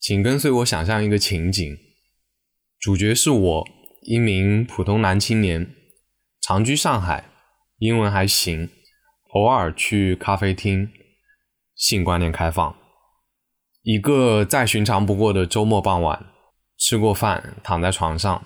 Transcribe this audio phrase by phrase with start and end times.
[0.00, 1.76] 请跟随我想象一个情景：
[2.78, 3.68] 主角是我，
[4.00, 5.74] 一名普通男青年，
[6.40, 7.26] 长居上海，
[7.80, 8.70] 英文还行，
[9.34, 10.88] 偶尔去咖啡厅，
[11.76, 12.74] 性观念开放。
[13.82, 16.24] 一个再寻常不过的周末傍晚，
[16.78, 18.42] 吃过饭，躺在床上，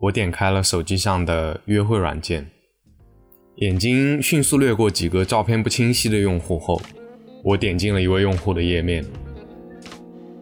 [0.00, 2.50] 我点开了手机上的约会软件，
[3.56, 6.78] 眼睛迅速掠过几个照片不清晰的用户后，
[7.42, 9.02] 我点进了一位用户的页面。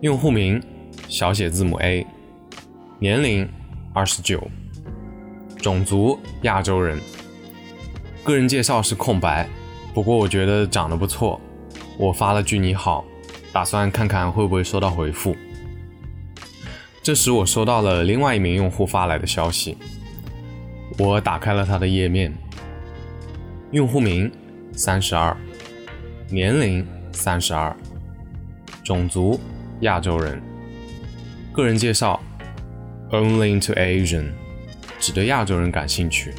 [0.02, 0.60] 用户名
[1.08, 2.04] 小写字母 A，
[2.98, 3.48] 年龄
[3.94, 4.42] 二十九，
[5.58, 6.98] 种族亚洲人，
[8.24, 9.48] 个人介绍是空白，
[9.94, 11.40] 不过我觉得长得不错，
[11.96, 13.04] 我发了句你好。
[13.52, 15.36] 打算看看会不会收到回复。
[17.00, 19.78] 这时，我收到了另外一名用户发来的消息。
[20.98, 22.34] 我打开了他的页面，
[23.70, 24.28] 用户名
[24.72, 25.36] 三十二，
[26.28, 27.76] 年龄三十二，
[28.82, 29.38] 种族
[29.82, 30.40] 亚洲人，
[31.52, 32.20] 个人介绍
[33.10, 34.30] Only into Asian，
[35.00, 36.32] 只对亚洲人感兴趣。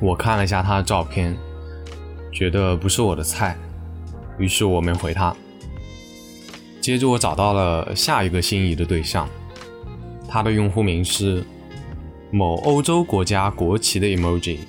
[0.00, 1.36] 我看了一下他的照片，
[2.32, 3.56] 觉得不是我的菜，
[4.38, 5.34] 于是我没回他。
[6.80, 9.28] 接着我找到了下一个心仪的对象，
[10.26, 11.44] 他的用户名是
[12.30, 14.60] 某欧洲国家国旗的 emoji，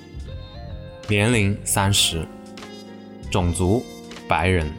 [1.08, 2.26] 年龄三十，
[3.30, 3.82] 种族
[4.28, 4.70] 白人，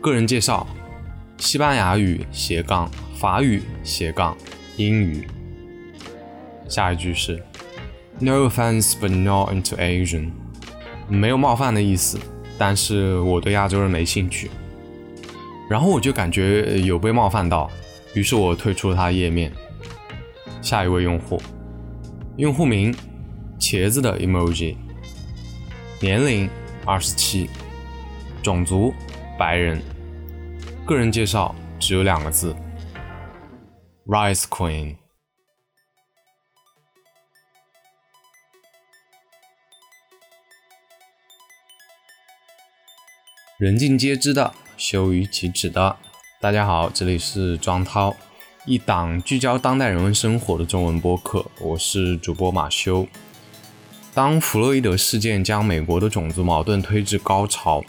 [0.00, 0.66] 个人介绍
[1.38, 4.36] 西班牙语斜杠法语斜杠
[4.76, 5.26] 英语。
[6.68, 7.42] 下一句是
[8.18, 10.30] No offense, but not into Asian，
[11.08, 12.18] 没有冒犯的意思，
[12.56, 14.50] 但是我对亚洲人没兴趣。
[15.68, 17.70] 然后我就感觉有被冒犯到，
[18.14, 19.52] 于是我退出了他的页面。
[20.62, 21.40] 下一位用户，
[22.36, 22.94] 用户名
[23.58, 24.76] 茄子的 emoji，
[26.00, 26.48] 年龄
[26.84, 27.48] 二十七，
[28.42, 28.92] 种族
[29.38, 29.80] 白人，
[30.86, 32.54] 个人介绍只有两个字
[34.06, 34.94] ：Rice Queen。
[43.58, 44.54] 人尽皆知的。
[44.76, 45.96] 羞于启齿的，
[46.40, 48.14] 大家好，这里是庄涛，
[48.64, 53.08] 一档聚焦当代人文生活的中文播客，我是主播马修。
[54.14, 57.82] 当弗洛伊德事件将美国的种族矛盾推至高潮，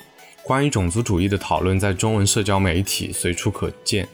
[0.48, 4.08] 关于种族主义的讨论在中文社交媒体随处可见。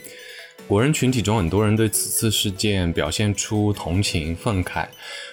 [0.67, 4.88] 国人群体中，很多人对此次事件表现出同情愤慨，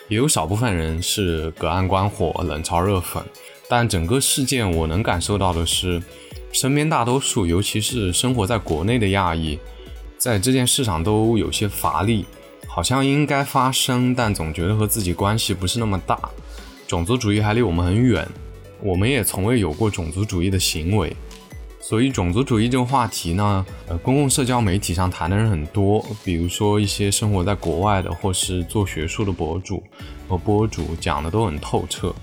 [0.08, 3.22] 也有少部分人是隔岸观火、冷嘲热讽。
[3.66, 6.02] 但整个事件，我能感受到的是。
[6.52, 9.56] 身边大多数，尤其是生活在国内的亚裔，
[10.18, 12.26] 在这件事上都有些乏力，
[12.66, 16.18] 好像应该发声，但总觉得和自己关系不是那么大。
[16.88, 18.28] 种族主义还离我们很远，
[18.82, 21.14] 我们也从未有过种族主义的行为，
[21.80, 29.82] 所以种族主义这个话题呢，呃，公共社交媒体上谈的人很多，比如说一些生活在国外的或是做学术的博主
[30.28, 32.14] 和播主讲的都很透彻。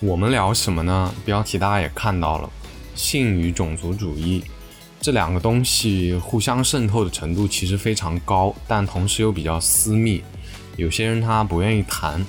[0.00, 1.14] 我们聊什么呢？
[1.24, 2.50] 标题大家也看到了。
[2.94, 4.42] 性与种族主义
[5.00, 10.22] 这两个东西互相渗透的程度其实非常高，但同时又比较私密，
[10.76, 12.24] 有些人他不愿意谈。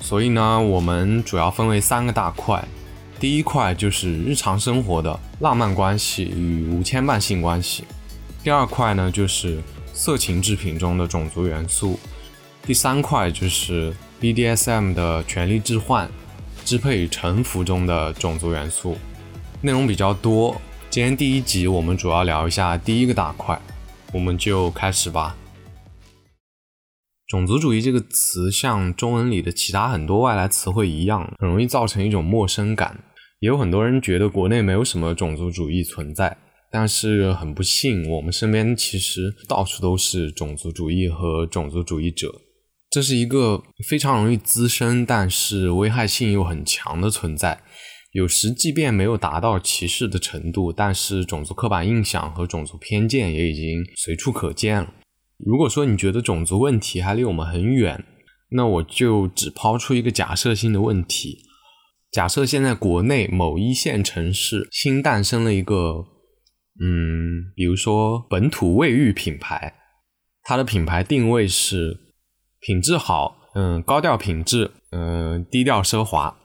[0.00, 2.62] 所以呢，我们主要分为三个大块。
[3.22, 7.84] 第一块就是日常生活的浪漫关系与无牵绊性关系。
[8.42, 9.62] 第二块呢就是
[9.92, 12.00] 色情制品中的种族元素。
[12.64, 16.10] 第三块就是 BDSM 的权力置换、
[16.64, 18.98] 支配与臣服中的种族元素。
[19.60, 20.60] 内容比较多，
[20.90, 23.56] 今天第一集我们主要聊一下第一个大块，
[24.12, 25.36] 我们就开始吧。
[27.28, 32.98] 种族主义这个词，像中文里的其他很多外来词汇一样，很容易造成一种陌生感。
[33.42, 36.38] 也有很多人觉得国内没有什么种族主义存在，
[36.70, 42.32] 但是很不幸，我们身边其实到处都是种族主义和种族主义者。
[42.88, 47.60] 这是一个非常容易滋生，但是危害性又很强的存在。
[48.12, 54.94] 有时，即便没有达到歧视的程度，但是种族刻板印象和种族偏见也已经随处可见了。
[55.38, 58.04] 如果说你觉得种族问题还离我们很远，
[58.50, 61.38] 那我就只抛出一个假设性的问题：
[62.12, 66.04] 假设现在国内某一线城市新诞生了一个，
[66.78, 69.74] 嗯，比如说本土卫浴品牌，
[70.42, 71.98] 它的品牌定位是
[72.60, 76.36] 品质好，嗯，高调品质，嗯，低调奢华。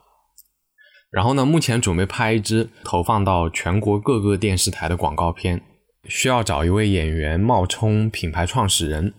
[1.10, 1.46] 然后呢？
[1.46, 5.62] 目前准备拍一支投放到全国各个电视台的广告片，
[6.06, 9.14] 需要找一位演员冒充品牌创始人。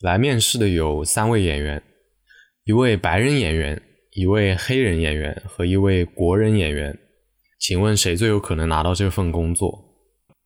[0.00, 1.82] 来面试的有三位演员：
[2.64, 3.82] 一位白人演员、
[4.18, 6.98] 一位黑人演员和一位国人演员。
[7.60, 9.84] 请问谁最有可能拿到这份工作？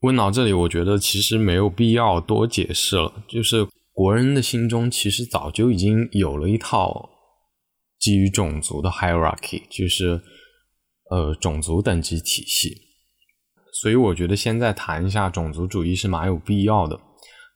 [0.03, 3.25] 问到这里，我觉得其实没有必要多解释了。
[3.27, 7.09] 就是国人的心中其实早就已经有了一套
[7.99, 10.21] 基于种族的 hierarchy，就是
[11.11, 12.77] 呃种族等级体系。
[13.81, 17.01] 所以我觉得现在谈一下种族主义是蛮有必要的。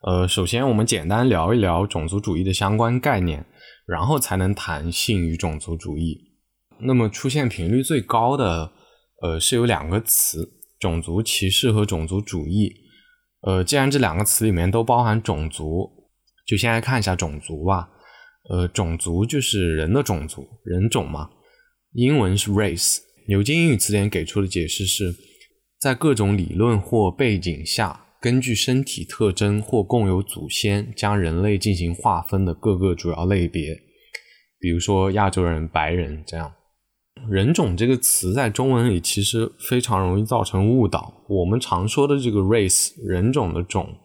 [0.06, 3.44] 呃，首先我们简单聊一聊种族主义的相关概念，
[3.86, 6.32] 然后才能谈性与种族主义。
[6.80, 8.72] 那么出现频率最高的，
[9.22, 10.46] 呃，是有两个词：
[10.78, 12.74] 种族歧视和种族主义。
[13.42, 15.88] 呃，既然这两个词里面都包含种族，
[16.46, 17.88] 就先来看一下种族吧。
[18.50, 21.30] 呃，种族就是人的种族，人种嘛，
[21.92, 22.98] 英文是 race。
[23.28, 25.14] 牛津英语词典给出的解释是
[25.80, 28.05] 在各种理论或背景下。
[28.20, 33.74] 根据身体特征或共有祖先，将人类进行划分的各个主要类别，
[34.58, 36.52] 比如说亚洲人、白人这样。
[37.28, 41.24] 人种这个词在中文里其实非常容易造成误导。
[41.28, 43.96] 我们常说的这个 race 人种的种，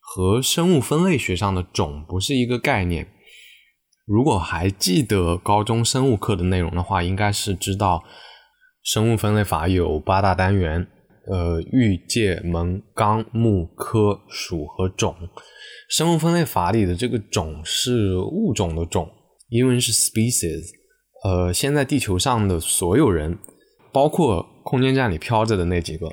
[0.00, 3.08] 和生物分类学上的种不是一个概念。
[4.06, 8.02] 如果还记得高中生物课的内容的话，应该是知道
[8.82, 10.88] 生物分类法有八大单元。
[11.30, 15.14] 呃，域界门纲目科属和种，
[15.90, 19.10] 生物分类法里的这个种是物种的种，
[19.50, 20.70] 英文是 species。
[21.24, 23.38] 呃，现在地球上的所有人，
[23.92, 26.10] 包括空间站里飘着的那几个，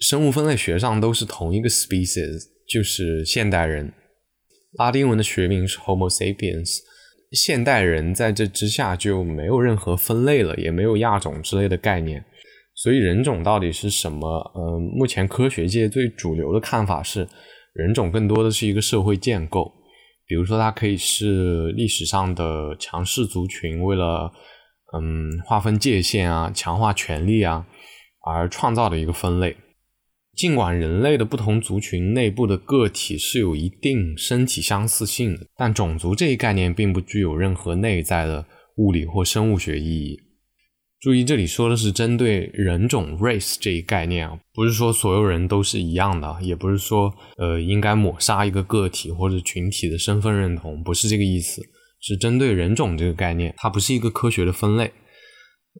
[0.00, 3.92] 生物分类学上都是同一个 species，就是现代人。
[4.72, 6.78] 拉丁文的学名是 Homo sapiens。
[7.30, 12.24] 现代人在这之下就没有任何分类了，也没有亚种之类的概念。
[12.84, 14.52] 所以人种到底是什么？
[14.54, 17.26] 嗯，目前科学界最主流的看法是，
[17.72, 19.72] 人种更多的是一个社会建构，
[20.26, 24.30] 比如说它可以是历史上的强势族群为了
[24.92, 27.66] 嗯划分界限啊、强化权力啊
[28.26, 29.56] 而创造的一个分类。
[30.36, 38.44] 尽管人类的不同族群内部的个体是有一定身体相似性的，但种族这一概念并不具有任何内在的
[38.76, 40.20] 物理或生物学意义。
[41.04, 51.60] 注意，这里说的是针对人种 race 这一概念啊，不是说所有人都是一样的，也不是说呃应该抹杀一个个体或者群体的身份认同，不是这个意思，
[52.00, 54.94] 是针对人种这个概念，它不是一个科学的分类。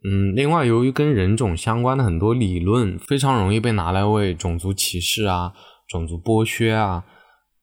[0.07, 5.53] 嗯，另外，由于跟人种相关的很多理论非常容易被拿来为种族歧视啊、
[5.87, 7.03] 种族剥削啊、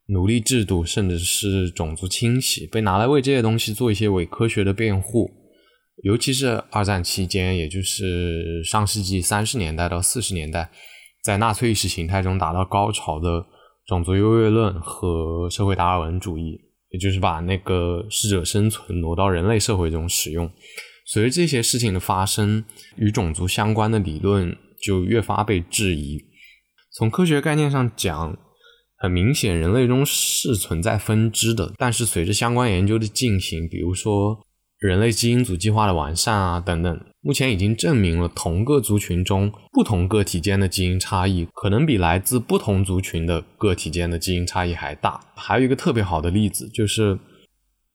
[0.08, 5.30] 奴隶制度，甚至是种族清洗，被拿来为这些东西做一些伪科学的辩护。
[6.02, 10.70] 尤其是二战期间，也就是上世纪三十年代到四十年代，
[11.22, 13.44] 在纳粹意识形态中达到高潮的
[13.86, 16.58] 种族优越论和社会达尔文主义，
[16.90, 20.50] 也就是把那个适者生存挪到人类社会中使用。
[21.06, 22.64] 随着这些事情的发生，
[22.96, 26.24] 与种族相关的理论就越发被质疑。
[26.90, 28.36] 从科学概念上讲，
[28.96, 34.44] 很明显人类中是存在分支的，但是随着相关研究的进行，比如说。
[34.82, 45.20] 人类基因组计划的完善啊，等等，目前已经证明了同个族群中不同个体间的基因差异可能比来自不同族群的个体间的基因差异还大。
[45.36, 47.16] 还有一个特别好的例子就是，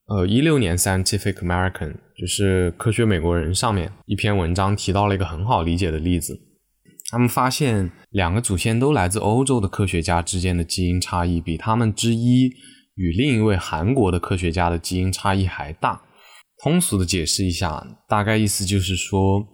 [0.08, 6.40] 呃，一六年《Scientific American》就是科学美国人上面一篇文章提到了一个很好理解的例子，
[7.12, 12.50] 他们发现两个祖先都来自欧洲的科学家之间的基因差异比他们之一
[12.96, 16.04] 与另一位韩国的科学家的基因差异还大。
[16.64, 19.48] 通俗的解释一下，大概意思就是说，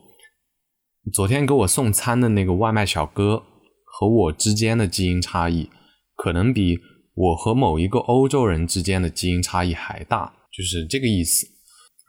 [1.12, 3.44] 昨天给我送餐的那个外卖小哥
[3.84, 5.70] 和我之间的基因差异，
[6.16, 6.80] 可能比
[7.14, 11.46] 我和某一个欧洲人之间的基因差异还大，就是这个意思。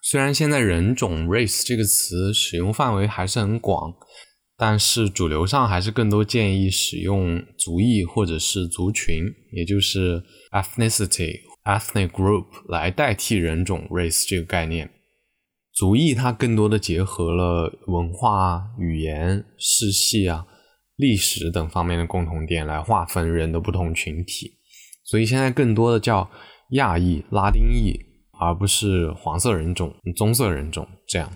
[0.03, 3.93] 虽然现在“人种 ”（race） 这个词使用范围还是很广，
[4.57, 10.23] 但是主流上还是更多建议使用“族裔”或者是“族群”，也就是
[10.53, 11.41] “ethnicity”。
[11.65, 14.91] Ethnic group 来代替人种 race 这个概念，
[15.73, 20.47] 族裔它更多的结合了文化、语言、世系啊、
[20.97, 24.59] 历史等方面的共同点来划分人的不同群体，
[25.05, 26.31] 所以现在更多的叫
[26.71, 27.99] 亚裔、拉丁裔，
[28.39, 31.33] 而不是黄色人种、棕色人种这样。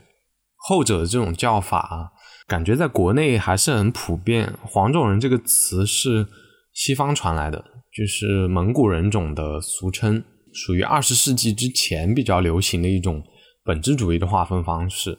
[0.57, 2.11] 后者的这种叫法啊，
[2.47, 4.53] 感觉在国内还是很普遍。
[4.63, 6.27] 黄种人这个词是
[6.75, 7.65] 西方传来的。
[7.99, 13.21] 就是蒙古人种的俗称，属于二十世纪之前比较流行的一种
[13.65, 15.19] 本质主义的划分方式。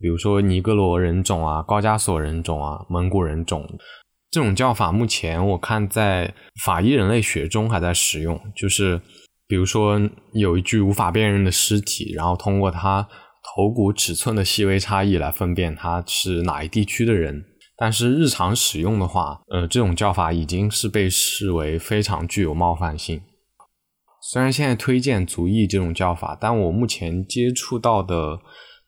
[0.00, 3.64] 比如说尼格罗人种啊、高加索人种啊、蒙古人种
[4.28, 8.40] 这种叫法，目前我看在法医人类学中还在使用。
[8.56, 9.00] 就是
[9.46, 10.00] 比如说
[10.32, 13.06] 有一具无法辨认的尸体，然后通过它
[13.54, 17.44] 头骨尺寸的细微差异来分辨它是哪一地区的人。
[17.78, 23.20] 但是日常使用的话，呃，这种叫法已经是被视为非常具有冒犯性。
[24.22, 28.38] 虽然现在推荐族裔这种叫法，但我目前接触到的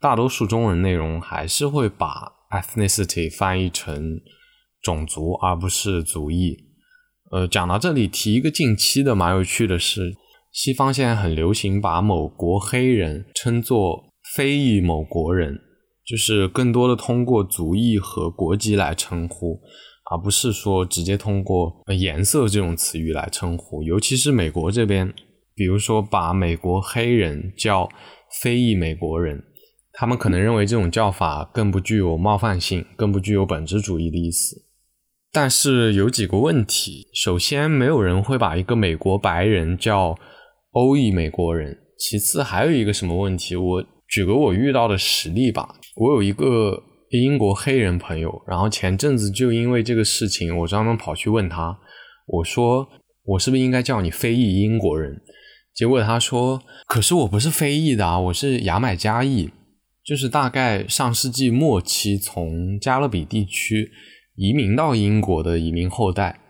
[0.00, 4.21] 大多数中文内容还是会把 ethnicity 翻译成
[4.83, 6.57] 种族，而不是族裔。
[7.30, 10.16] 呃，讲到这里，提一个近期的蛮有趣的是，
[10.50, 15.61] 西方现在很流行把某国黑人称作非裔某国人。
[16.08, 19.60] 就是更多的通过族裔和国籍来称呼，
[20.10, 23.82] 而不是说直接通过颜色这种词语来称呼。
[23.82, 25.12] 尤其是美国这边，
[25.54, 27.90] 比如说把美国黑人叫
[28.40, 29.44] 非裔美国人，
[29.92, 34.64] 他们可能认为这种叫法更不具有冒犯性，更不具有本质主义的意思。
[35.30, 40.16] 但是有几个问题：首先，没有人会把一个美国白人叫
[40.70, 43.54] 欧裔美国人；其次，还有一个什么问题？
[43.54, 45.76] 我举个我遇到的实例吧。
[45.96, 51.78] 我有一个英国黑人朋友，然后前阵子就因为这个事情，我专门跑去问他，
[52.26, 52.88] 我说
[53.24, 55.20] 我是不是应该叫你非裔英国人？
[55.74, 59.50] 结果他说，可是我不是非裔的啊，我是牙买加裔，
[60.04, 63.90] 就是大概上世纪末期从加勒比地区
[64.34, 66.40] 移民到英国的移民后代。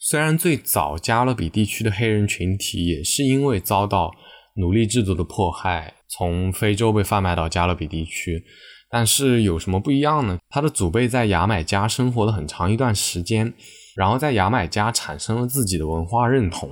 [0.00, 4.12] 虽然最早加勒比地区的黑人群体也是因为遭到
[4.58, 8.44] 奴隶制度的迫害，从非洲被贩卖到加勒比地区。
[8.90, 10.38] 但是有什么不一样呢？
[10.48, 13.52] 他的祖辈在牙买加生活了很长一段时间，
[13.94, 16.70] 然后在牙买加产生了自己的文化认同，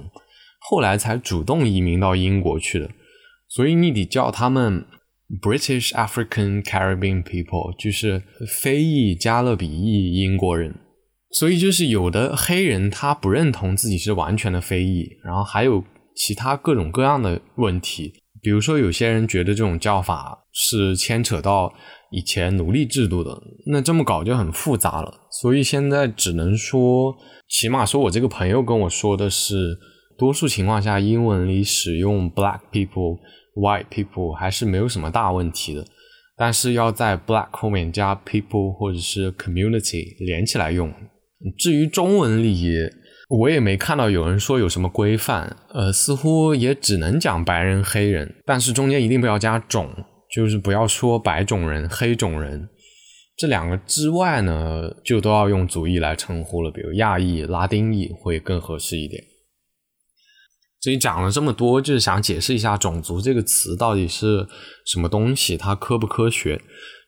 [0.60, 2.90] 后来才主动移民到英国去的。
[3.48, 4.86] 所以你得叫他们
[5.42, 10.74] British African Caribbean people，就是非裔加勒比裔英国人。
[11.32, 15.84] 所以就是有的黑人他不认同自己是完全的非裔，然后还有
[16.16, 18.12] 其他各种各样的问题。
[18.42, 21.73] 比如说，有些人觉得这种叫法是牵扯到
[22.11, 25.12] 以前奴隶制度的，那这么搞就很复杂了。
[25.30, 27.16] 所以现在只能说，
[27.49, 29.76] 起码说我这个朋友跟我说的是，
[30.16, 33.18] 多数情况下英文里使用 black people、
[33.56, 35.85] white people 还是没有什么大问题的。
[36.37, 40.92] 但是要在 black 后面加 people 或者是 community 连起来用。
[41.58, 42.70] 至于中文里，
[43.28, 49.92] 我也没看到有人说有什么规范，呃，似乎也只能讲白人、黑人，但是中间一定不要加种，
[50.33, 52.68] 就是不要说白种人、黑种人，
[53.37, 59.25] 这两个之外呢，就都要用族裔来称呼了，比如亚裔、拉丁裔会更合适一点。
[60.80, 64.47] 所以讲了这么多，就是想解释一下“种族”这个词到底是
[64.85, 66.61] 什么东西，它科不科学。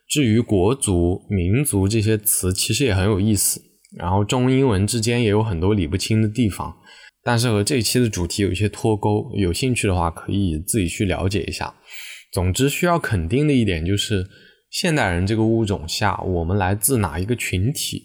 [0.09, 3.61] 至于国族、民族这些词，其实也很有意思。
[3.97, 6.77] 然后中英文之间也有很多理不清的地方，
[7.23, 9.31] 但是和这一期的主题有一些脱钩。
[9.37, 11.75] 有兴趣的话，可以自己去了解一下。
[12.31, 14.27] 总之，需要肯定的一点就是，
[14.71, 18.03] 现代人这个物种下，我们来自哪一个群体，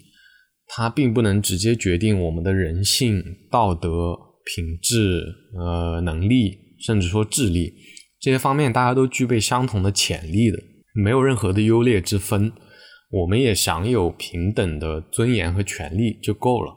[0.68, 3.22] 它并不能直接决定我们的人性、
[3.52, 5.22] 道德、品质、
[5.58, 7.74] 呃能力，甚至说智力
[8.22, 10.58] 这些方面，大家都具备相同的潜力的，
[10.94, 12.54] 没有任何的优劣之分。
[13.22, 16.74] 我们也享有平等的尊严和权利就够了。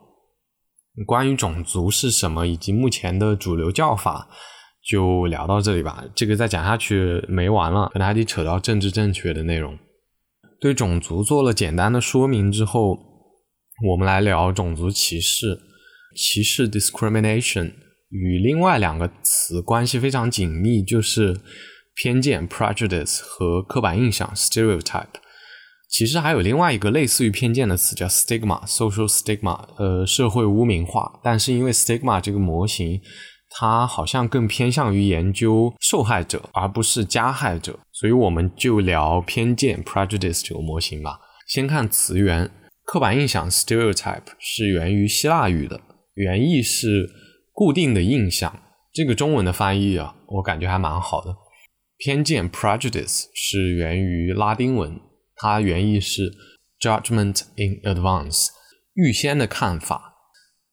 [1.07, 4.29] 关于种族是什么，以及目前的主流叫法，
[4.87, 6.05] 就聊到这里吧。
[6.15, 9.79] 这个再讲下去没完了，可能还得扯到政治正确的内容。
[10.61, 12.99] 对种族做了简单的说明之后，
[13.89, 15.59] 我们来聊种族歧视。
[16.15, 17.73] 歧视 （discrimination）
[18.09, 21.41] 与另外两个词关系非常紧密，就是
[21.95, 25.21] 偏见 （prejudice） 和刻板印象 （stereotype）。
[25.89, 31.21] 其实还有另外一个类似于偏见的词叫 stigma，social stigma，呃，社会污名化。
[31.23, 33.01] 但是因为 stigma 这个模型，
[33.49, 41.21] 它好像更偏向于研究受害者而不是加害者，所以我们就聊偏见 prejudice 这个模型吧。
[41.47, 42.51] 先看词源，
[42.85, 45.81] 刻板印象 stereotype 是源于希腊语的，
[46.15, 47.09] 原意是
[47.53, 48.61] 固定的印象。
[48.93, 51.37] 这个中文的翻译啊，我感觉还蛮好的。
[51.99, 55.01] 偏见 prejudice 是源于拉丁文。
[55.37, 56.33] 它原意是
[56.81, 58.49] judgment in advance，
[58.95, 60.15] 预先的看法。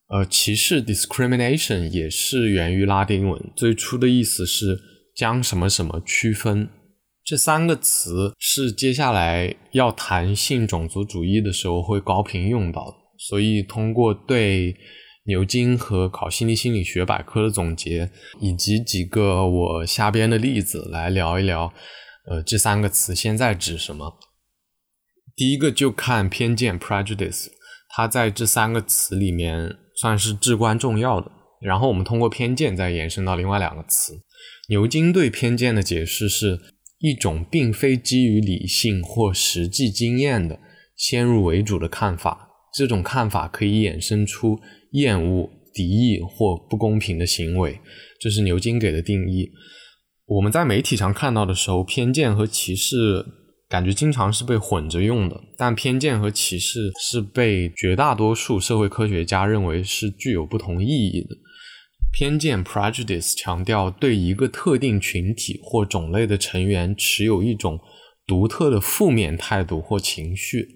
[0.08, 4.80] 呃，歧视 discrimination 也是源于拉丁文，最初的意思是
[5.16, 6.70] 将什么什么区分。
[7.24, 12.98] 这三个词是接下来要谈性种族主义的时候会高频用到的。
[13.18, 14.76] 所以，通过对
[15.26, 21.74] 牛津和考西尼心理学百科的总结，以及几个我瞎编的例子来聊一聊，
[22.30, 24.20] 呃，这三个词现在指什么。
[25.36, 27.48] 第一个就看偏见 （prejudice），
[27.90, 31.32] 它在这三个词里面算是至关重要的。
[31.62, 34.22] 然后我们通过偏见再延伸到另外两个词。
[34.68, 36.60] 牛津对偏见的解释是
[37.00, 40.60] 一种并非基于理性或实际经验的
[40.96, 44.60] 先入为主的看法，这种看法可以衍生出
[44.92, 47.80] 厌恶、敌意或不公平的行为，
[48.20, 49.52] 这是牛津给的定义。
[50.26, 53.26] 我们在媒体上看到的时候，偏见和歧视
[53.74, 61.36] 感觉经常是被混着用的，但偏见和歧视是被绝大多数社会科学家认为是具有不同意义的。
[62.12, 67.80] 偏见 （prejudice） 强调对一个特定群体或种类的成员持有一种
[68.28, 70.68] 独特的负面态度或情绪。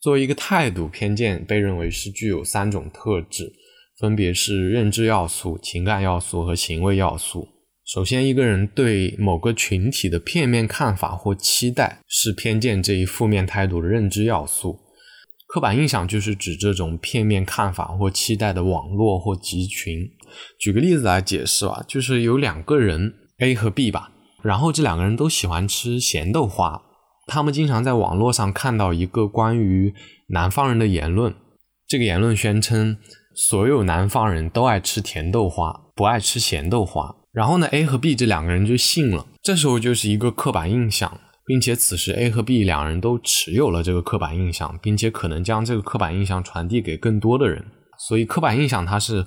[0.00, 3.52] 作为一个态度，偏见被认为是具有三种特质，
[3.98, 7.48] 分别是认知要素、情感要素和行为要素。
[7.88, 14.78] 首先，一个人对某个群体的片面看法或期待，是偏见这一负面态度的认知要素。
[15.46, 20.06] 刻板印象就是指这种片面看法或期待的网络或集群。
[20.60, 26.82] 举个例子来解释吧，就是有两个人 A 和 B 吧，然后这两个人都喜欢吃咸豆花，
[27.26, 29.94] 他们经常在网络上看到一个关于
[30.26, 31.34] 南方人的言论，
[31.86, 32.98] 这个言论宣称
[33.34, 37.14] 所有南方人都爱吃甜豆花，不爱吃咸豆花。
[37.38, 47.64] 然后呢，A 和 B 这两个人就信了，这时候就是一个刻板印象，并且此时 A 和 B 两人都持有了这个刻板印象，并且可能将这个刻板印象传递给更多的人，
[47.96, 49.24] 所以刻板印象它是。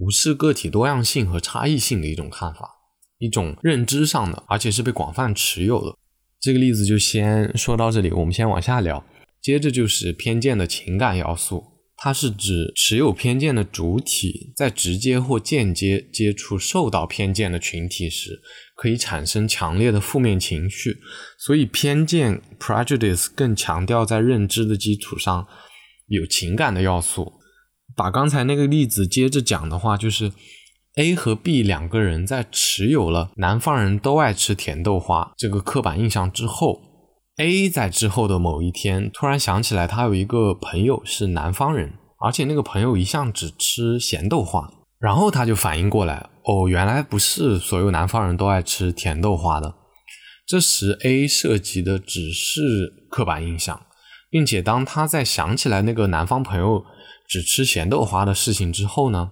[0.00, 2.70] 无视个体多样性和差异性的一种看法，
[3.18, 5.96] 一种认知上的，而且是被广泛持有的。
[6.40, 9.04] 这个例子就先说到这里，我们先往下聊。
[9.42, 11.64] 接着就是偏见的情感要素，
[12.00, 18.40] 它是指持有偏见的主体在直接或间接接触受到偏见的群体时，
[18.76, 20.98] 可以产生强烈的负面情绪。
[21.36, 25.48] 所以偏见 （prejudice） 更强调在认知的基础上
[26.06, 27.32] 有情感的要素。
[27.96, 30.30] 把刚才那个例子接着讲的话，就是
[30.94, 36.80] A 和 B 两个人在持有了南方人都爱吃甜豆花这个刻板印象之后
[37.38, 49.74] ，A 在之后的某一天突然想起来，他有一个朋友是南方人，而且那个朋友一向只吃咸豆花，然后他就反应过来，哦，原来不是所有南方人都爱吃甜豆花的。
[50.46, 52.60] 这时 A 涉及的只是
[53.10, 53.80] 刻板印象，
[54.30, 56.84] 并且当他在想起来那个南方朋友。
[57.30, 59.30] 只吃咸豆花的事情之后呢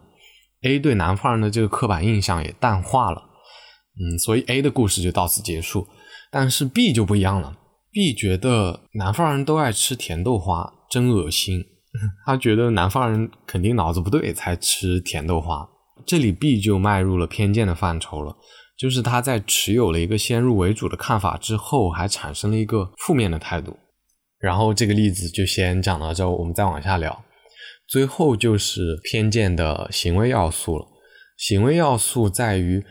[0.61, 3.23] ，A 对南方人的这个刻板印象也淡化了，
[3.99, 5.89] 嗯，所以 A 的故事就到此结束。
[6.31, 7.57] 但是 B 就不一样了
[7.97, 11.65] ，B 觉得南方人都爱吃甜豆花，真恶心。
[12.27, 15.67] 他觉得南方人肯定脑子不对才吃甜豆花。
[16.07, 18.37] 这里 B 就迈入了偏见的范畴了，
[18.77, 23.75] 就是他在持有了一个先入为主的看法之后，还产生了一个负面的态度。
[24.39, 27.25] 然后这个例子就先讲到这，我们再往下聊。
[27.89, 30.87] 最后就是偏见的行为要素了。
[31.39, 32.85] 行为要素在于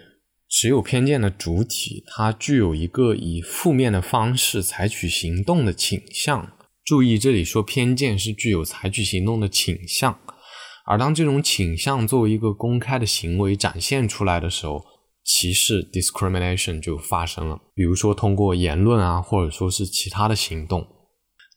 [0.50, 6.54] 持有偏见的主体，它具有一个以负面的方式采取行动的倾向。
[6.86, 10.20] 注意，这里说偏见是具有采取行动的倾向，
[10.86, 14.86] 而当这种倾向作为一个公开的行为展现出来的时候，
[15.24, 17.60] 歧视 （discrimination） 就发生了。
[17.74, 20.86] 比如说，通过言论啊，或者说是其他的行动。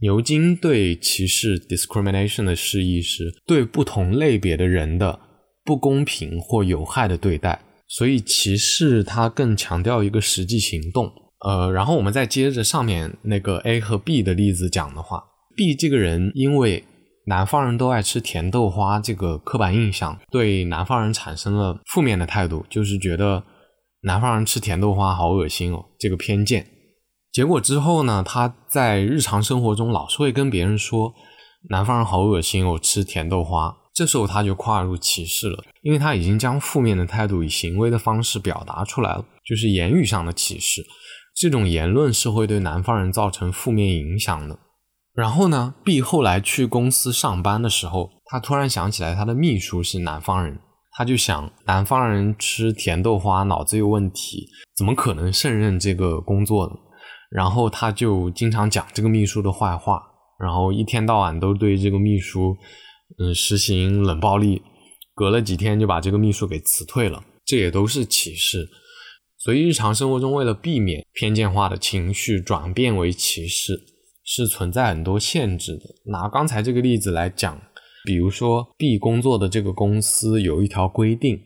[0.00, 5.20] 牛津对歧视 （discrimination） 的释义是对不同类别的人的
[5.62, 11.10] 不公平或有害的对待，所以歧视它更强调一个实际行动。
[11.40, 15.22] 呃，然后我们再接着上面那个 A 和 B 的例子讲的话
[15.56, 16.84] ，B 这个人因为
[17.26, 23.44] 南方人都爱吃甜豆花这个刻板印象，对南方人产生了负面的态度，就是觉得
[24.02, 26.66] 南方人吃甜豆花好恶心哦，这个偏见。
[27.30, 31.12] 结果之后呢，他在日常生活中老是会跟别人说
[31.70, 33.76] 南方人好恶心哦，吃甜豆花。
[33.98, 40.86] 这时候他就跨入歧视了，因为他已经将负面的态度以行为的方式表达出来了，就是言语上的歧视。
[41.34, 44.56] 这种言论是会对南方人造成负面影响的。
[45.12, 50.60] 然后呢，B 后来去公司上班的时候，他突然想起来他的秘书是南方人，
[50.92, 56.74] 他就想南方人吃甜豆花脑子有问题，怎么可能胜任这个工作呢？
[57.32, 60.00] 然后他就经常讲这个秘书的坏话，
[60.38, 62.56] 然后一天到晚都对这个秘书，
[63.18, 64.62] 嗯，实行冷暴力。
[65.14, 68.68] 隔了几天就把这个秘书给辞退了，这也都是歧视。
[69.36, 73.80] 所以日常生活中，为了避免偏见化的情绪转变为歧视，
[74.24, 75.84] 是存在很多限制的。
[76.06, 77.60] 拿刚才这个例子来讲，
[78.04, 81.40] 比如说 B 工作的这个公司有一条规定，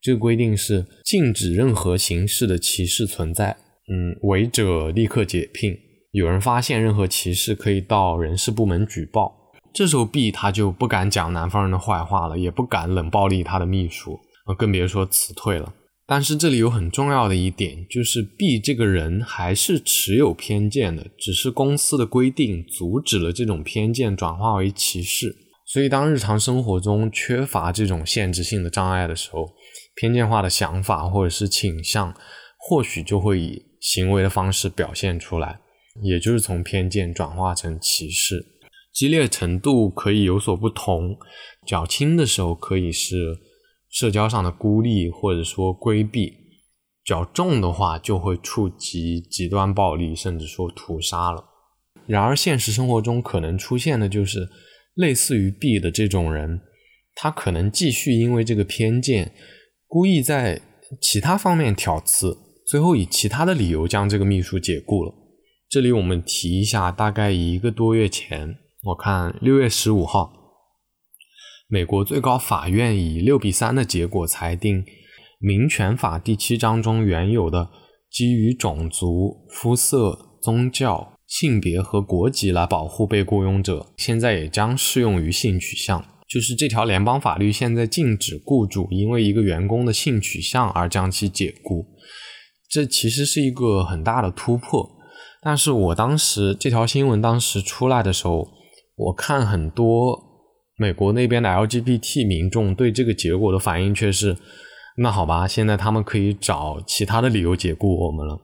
[0.00, 3.56] 这个规定是禁止任何形式的歧视存在。
[3.88, 5.76] 嗯，违者立刻解聘。
[6.12, 9.43] 有人发现任何歧视，可以到人事部门举报。
[9.74, 14.18] 这时候 B 他就不敢讲南方人的坏话了，也不敢冷暴力他的秘书，
[14.56, 15.74] 更别说辞退了。
[16.06, 25.34] 但是这里有很重要的一点，就是 B 这个人还是持有偏见的，只是公司的规定阻止了这种偏见转化为歧视。
[25.66, 29.50] 所以，当日常生活中缺乏这种限制性的障碍的时候，
[29.96, 32.14] 偏见化的想法或者是倾向，
[32.58, 35.58] 或许就会以行为的方式表现出来，
[36.02, 38.44] 也就是从偏见转化成歧视。
[38.94, 41.18] 激烈程度可以有所不同，
[41.66, 43.36] 较轻的时候可以是。
[43.90, 46.32] 社交上的孤立或者说规避
[47.04, 51.44] 较重的话，就会触及极端暴力，甚至说屠杀了。
[52.04, 54.48] 然而，现实生活中可能出现的就是
[54.94, 56.62] 类似于 B 的这种人，
[57.14, 59.32] 他可能继续因为这个偏见，
[59.86, 60.60] 故意在
[61.00, 65.14] 其他方面挑刺，最后以其他的理由将这个秘书解雇了。
[65.68, 70.30] 这里我们提一下，大概一个多月前，我看六月十五号。
[71.68, 74.82] 美国最高法院以六比三的结果裁定，
[75.38, 77.70] 《民权法》第七章中原有的
[78.10, 86.04] 基于种族、肤色、宗教、性别和国籍来保护被雇佣者，现在也将适用于性取向。
[86.28, 91.86] 就是这条联邦法律现在禁止雇主因为一个员工的性取向而将其解雇，
[92.68, 94.90] 这其实是一个很大的突破。
[95.40, 98.46] 但是我当时这条新闻当时出来的时候，
[98.96, 100.32] 我看很多。
[100.76, 104.36] 美国那边的 LGBT 民众对这个结果的反应却是：
[104.96, 108.40] 那好吧，现在他们可以找其他的理由解雇我们了。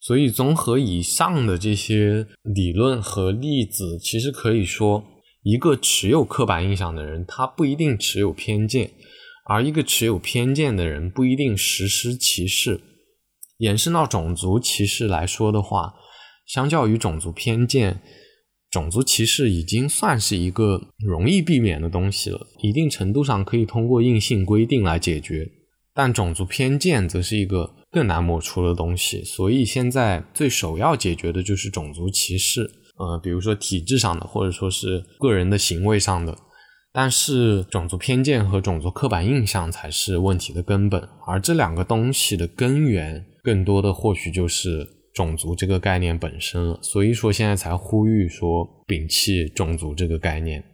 [0.00, 5.04] 所以，综合以上的这些理论和例子，其实可以说，
[5.44, 8.88] 一个持有刻板印象的人，他不一定持有偏见；
[9.46, 12.80] 而一个持有偏见的人，不一定实施歧视。
[13.58, 15.94] 延伸到种族歧视来说的话，
[16.44, 18.00] 相较于种族偏见。
[18.70, 25.50] 种族歧视已经算是一个容易避免的东西了，一定程度上可以通过硬性规定来解决。
[25.92, 32.70] 但种族偏见则是一个更难抹除的东西，所以现在最首要解决的就是种族歧视。
[32.96, 36.38] 呃，比如说体制上的，或者说是个人的行为上的。
[36.92, 44.99] 但是种族偏见和种族刻板印象才是问题的根本，而这两个东西的根源，更多的或许就是。
[45.12, 50.64] 种族这个概念本身了，所以说现在才呼吁说摒弃种族这个概念。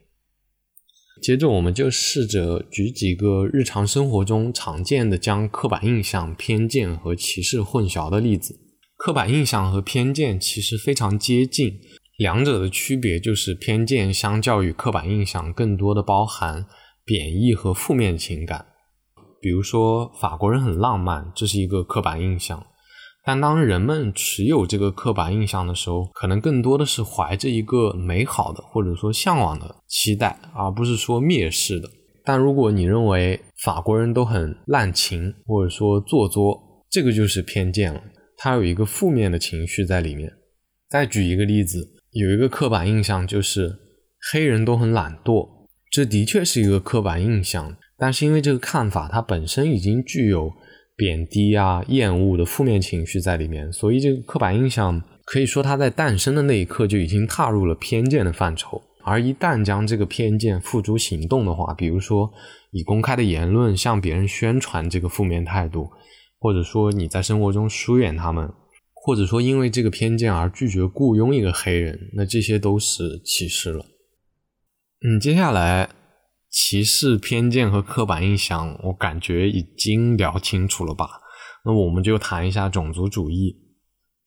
[1.23, 8.61] 接着，我们就试着举几个日常生活中常见的将刻板印象、偏见和歧视混淆的例子。
[8.99, 11.81] 刻板印象和偏见其实非常接近，
[12.19, 16.67] 两者的区别就是偏见相较于刻板印象更多的包含
[17.05, 18.67] 贬义和负面情感。
[19.41, 22.67] 比如说，法国人很浪漫，这是一个刻板印象。
[23.27, 31.91] 但当人们持有这个刻板印象的时候，可能更多的是怀着一个美好的或者说向往的期待，而不是说蔑视的。
[32.25, 36.57] 但如果你认为法国人都很滥情或者说做作，
[36.89, 38.01] 这个就是偏见了，
[38.37, 40.33] 它有一个负面的情绪在里面。
[40.89, 43.77] 再举一个例子，有一个刻板印象就是
[44.31, 45.49] 黑人都很懒惰，
[45.91, 50.53] 这的确是一个刻板印象，但是因为这个看法它本身已经具有。
[50.97, 58.83] 贬低啊、厌恶的负面情绪在里面，所以这个刻板印象可以说它在诞生的那一刻就已经踏入了偏见的范畴。
[59.05, 62.29] 而一旦将这个偏见付诸行动的话，比如说
[62.73, 65.89] 以公开的言论向别人宣传这个负面态度，
[66.41, 68.53] 或者说你在生活中疏远他们，
[68.95, 73.85] 或者说因为这个偏见而拒绝雇佣一个黑人，那这些都是歧视了。
[75.07, 75.91] 嗯，接下来。
[76.51, 81.21] 歧视、偏见和刻板印象，我感觉已经聊清楚了吧？
[81.65, 83.57] 那我们就谈一下种族主义。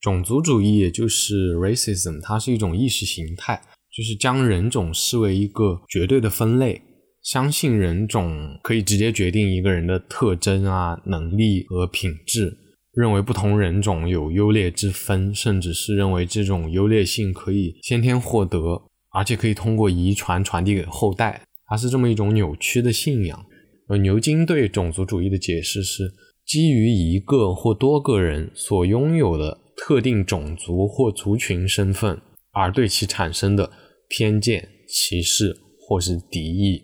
[0.00, 3.60] 种族主义也就是 racism，它是一种意识形态，
[3.94, 6.80] 就是将人种视为一个绝对的分类，
[7.22, 12.56] 相信人种可以直接决定一个人的特征啊、能力和品质，
[12.92, 21.42] 认为不同人种有优劣之分，甚至是认为这种优劣性可以先天获得，而且可以通过遗传传递给后代。
[21.70, 23.46] 它是这么一种扭曲的信仰。
[23.88, 26.12] 而牛津对种族主义的解释是：
[26.44, 32.20] 基于一个或多个人所拥有的特定种族或族群身份
[32.52, 33.70] 而对其产生的
[34.08, 36.82] 偏见、歧视或是敌意。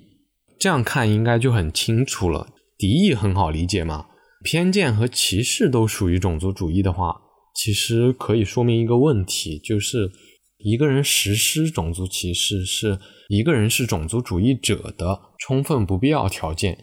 [0.58, 2.54] 这样看应该就很清楚了。
[2.78, 4.06] 敌意很好理解嘛？
[4.44, 7.16] 偏见和歧视都属于种族主义的话，
[7.54, 10.10] 其实可以说明一个问题，就是
[10.58, 12.98] 一个人实施种族歧视是。
[13.28, 16.78] 一个人是种族主义者的充分不必要条件，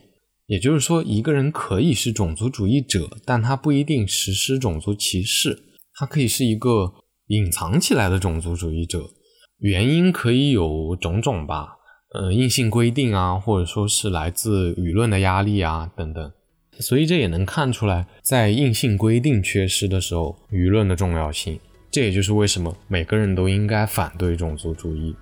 [0.46, 5.58] 也就是说，一个人可以是种族主义者，但他不一定实施种族歧视，
[5.94, 6.96] 他可以是一个
[7.28, 9.06] 隐藏起来的种族主义者。
[9.60, 11.78] 原因可以有种种吧，
[12.14, 16.32] 呃，硬性规定啊，或者说是来自舆论的压力啊等等。
[16.82, 21.58] 所以这也能看出来，在硬性规定缺失的时候，舆论的重要性。
[21.94, 25.16] 这也就是为什么每个人都应该反对种族主义。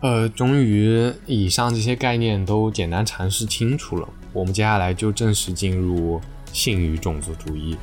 [0.00, 6.18] 呃，终于以上这些概念都简单阐释清楚了，我们接下来就正式进入
[6.50, 7.76] 性与种族主义。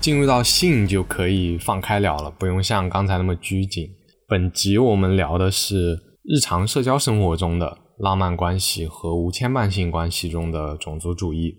[0.00, 3.88] 进入到性就可以放开聊了，不用像刚才那么拘谨。
[4.26, 11.56] 本集我们聊的是日常社交生活中的浪漫关系和无牵绊性关系中的种族主义。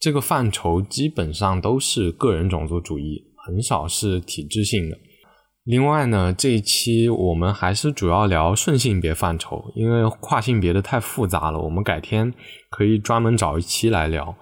[0.00, 4.96] 这个范畴基本上都是个人种族主义，很少是体制性的。
[5.64, 12.32] 另外呢，这一期我们还是主要聊顺性别范畴，因为跨性别的太复杂了，我们改天
[12.70, 14.34] 可以专门找一期来聊。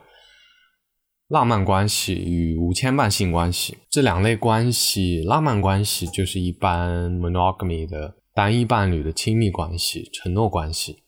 [1.27, 11.03] 浪漫关系与无牵绊性关系这两类关系，浪漫关系就是一般 monogamy 的单一伴侣的亲密关系、承诺关系，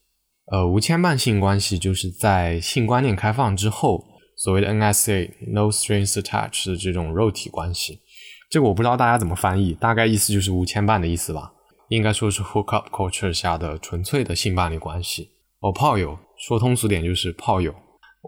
[0.51, 4.10] 呃，无牵绊性关系就是在性观念开放之后。
[4.43, 8.01] 所谓的 NSA（No Strings Attached） 的这种肉体关系，
[8.49, 11.53] 这个我不知道大家怎么翻译，大概意思就是无牵绊的意思吧。
[11.91, 15.29] 应该说是 hookup culture 下的纯粹的性伴侣关系。
[15.61, 17.75] 哦，炮友，说通俗点就是炮友。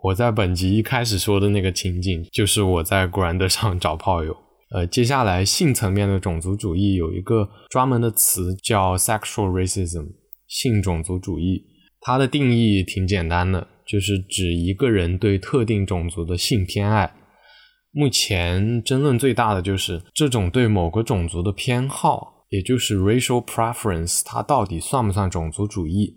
[0.03, 4.37] 我在本集一开始说的那个情景，就是我在 Grand 上找炮友。
[4.71, 10.09] 呃，接下来性层面的种族主义有一个专门的词叫 sexual racism，
[10.47, 11.65] 性种族主义。
[12.03, 13.69] 它的定义挺简单的。
[13.87, 17.15] 就是指一个人对特定种族的性偏爱。
[17.91, 26.17] 目前争论最大的就是这种对某个种族的偏好，也就是 racial preference，它到底算不算种族主义？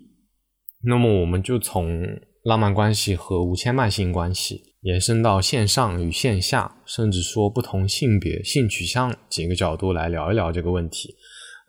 [0.83, 2.05] 那么我们就从
[2.43, 11.15] 浪漫关系和无牵绊性关系延伸到线上与线下，甚至说不同性别、性取向几个角度来聊一聊这个问题。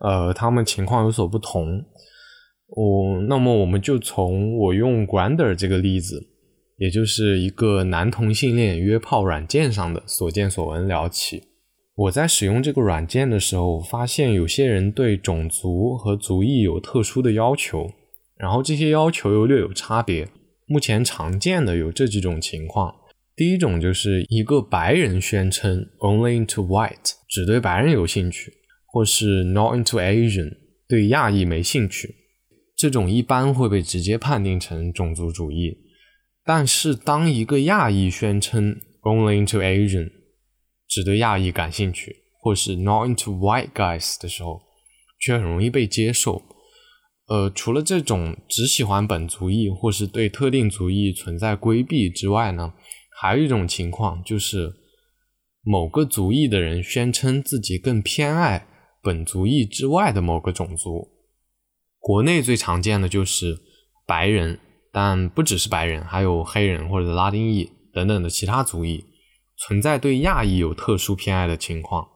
[0.00, 1.82] 呃，他们情况有所不同。
[2.68, 6.26] 哦，那么我们就从我用 Grander 这个例子，
[6.78, 11.44] 也就是一个男同性恋约炮软件上的所见所闻聊起。
[11.94, 17.90] 我在使用这个软件的时候，发现有些人对种族和族裔有特殊的要求，
[18.36, 20.28] 然后这些要求又略有差别。
[20.66, 22.94] 目前常见的有这几种情况：
[23.34, 28.52] 第一种就是一个白人宣称 Only into white，只对白人有兴趣，
[28.84, 32.25] 或是 Not into Asian，对亚裔没兴趣。
[32.76, 35.78] 这种一般会被直接判定成种族主义，
[36.44, 40.12] 但是当一个亚裔宣称 only into Asian，
[40.86, 44.60] 只对亚裔感兴趣，或是 not into white guys 的时候，
[45.18, 46.42] 却很容易被接受。
[47.28, 52.74] 呃，除了这种只喜欢本族裔或是对特定族裔存在规避之外呢，
[53.18, 54.70] 还有一种情况就是
[55.62, 58.68] 某个族裔的人宣称自己更偏爱
[59.02, 61.15] 本族裔之外的某个种族。
[62.06, 63.58] 国内最常见的就是
[64.06, 64.60] 白人，
[64.92, 69.06] 但不只是白人，还有黑人或者拉丁裔等等的其他族裔，
[69.58, 72.06] 存在对亚裔有特殊偏爱的情况。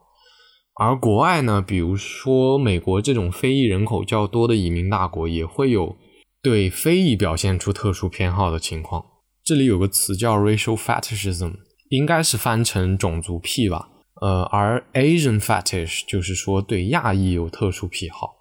[0.77, 5.97] 而国外呢，比如说美国这种非裔人口较多的移民大国，也会有
[6.41, 9.05] 对非裔表现出特殊偏好的情况。
[9.43, 11.55] 这里有个词叫 racial fetishism，
[11.89, 13.89] 应该是翻成种族癖吧。
[14.21, 18.37] 呃，而 Asian fetish 就是说对亚裔有特殊癖好。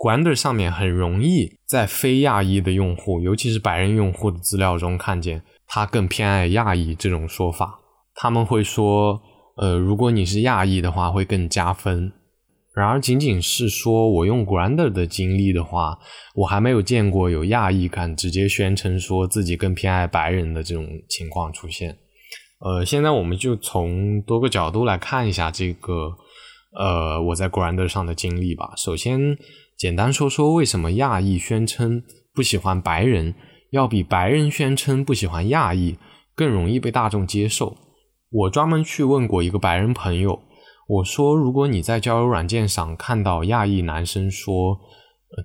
[0.00, 7.80] Grander 上面很容易在非亚裔的用户，尤其是白人用户的资料中看见他更偏爱亚裔这种说法。
[8.14, 9.20] 他们会说，
[9.58, 12.10] 呃，如果你是亚裔的话，会更加分。
[12.74, 15.98] 然而，仅仅是说我用 Grander 的经历的话，
[16.34, 21.98] 我还没有见过有亚裔敢直接宣称说自己更偏爱白人的这种情况出现。
[22.60, 26.16] 呃，现在我们就从多个角度来看一下这个，
[26.78, 28.72] 呃，我在 Grander 上的经历吧。
[28.78, 29.36] 首先。
[29.80, 32.02] 简单说说为什么亚裔宣称
[32.34, 33.34] 不喜欢白人，
[33.70, 35.96] 要比白人宣称不喜欢亚裔
[36.34, 37.78] 更容易被大众接受。
[38.30, 40.42] 我专门去问过一个白人朋友，
[40.86, 44.78] 我说如果你在交友软件上看到亚裔男生说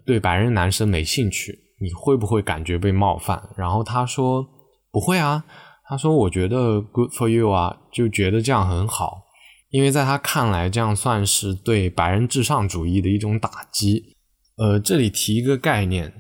[0.06, 3.42] 对白人男生没兴趣，你会不会感觉被冒犯？
[3.56, 4.46] 然后他说
[4.92, 5.46] 不会啊，
[5.88, 9.22] 他说我觉得 good for you 啊，就觉得这样很好，
[9.70, 14.15] 因为在他看来这样算是对白人至上主义的一种打击。
[14.58, 16.14] 呃，这里提一个概念，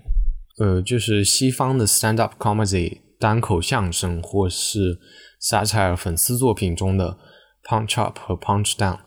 [0.59, 4.99] 呃，就是西方的 stand up comedy 单口相声或是
[5.41, 7.17] satire 粉丝作品中的
[7.63, 8.99] punch up 和 punch down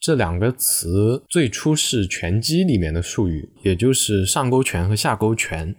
[0.00, 5.76] 这两个词最初是拳击里面的术语，也就是上勾拳和下勾拳。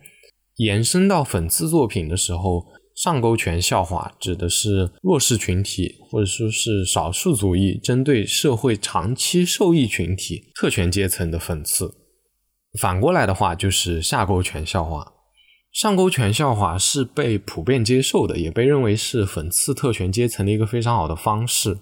[0.57, 12.00] 延伸到粉丝作品的时候，上勾拳笑话指的是弱势群体或者说是少数族裔针对社会长期受益群体特权阶层的讽刺。
[12.79, 15.13] 反过来的话，就是下勾拳笑话。
[15.73, 21.79] 上勾拳笑话是被普遍接受的，也被认为是讽刺特权阶层的一个非常好的方式。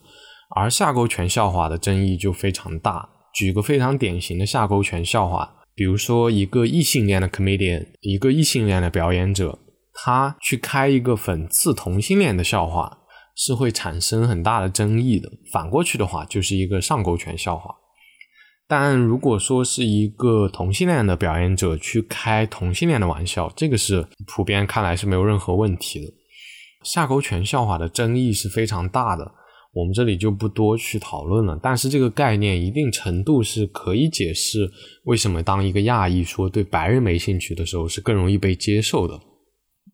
[0.56, 3.10] 而下勾拳笑话的争议就非常大。
[3.34, 9.60] 举个非常典型的下勾拳笑话，比如说一个异性恋的 comedian，一个异性恋的表演者，
[9.93, 12.99] 他去开一个讽刺同性恋的笑话，
[13.36, 15.30] 是会产生很大的争议的。
[15.52, 17.75] 反过去的话，就是一个上勾拳笑话。
[18.69, 26.13] 但如果说是一个同性恋的表演者去开同性恋的玩笑，这个是普遍看来是没有任何问题的。
[26.84, 29.32] 下勾拳笑话的争议是非常大的，
[29.73, 31.60] 我们这里就不多去讨论了。
[31.63, 34.69] 但是这个概念一定程度是可以解释
[35.05, 39.19] 为什么当一个亚裔说对白人没兴趣的时候是更容易被接受的。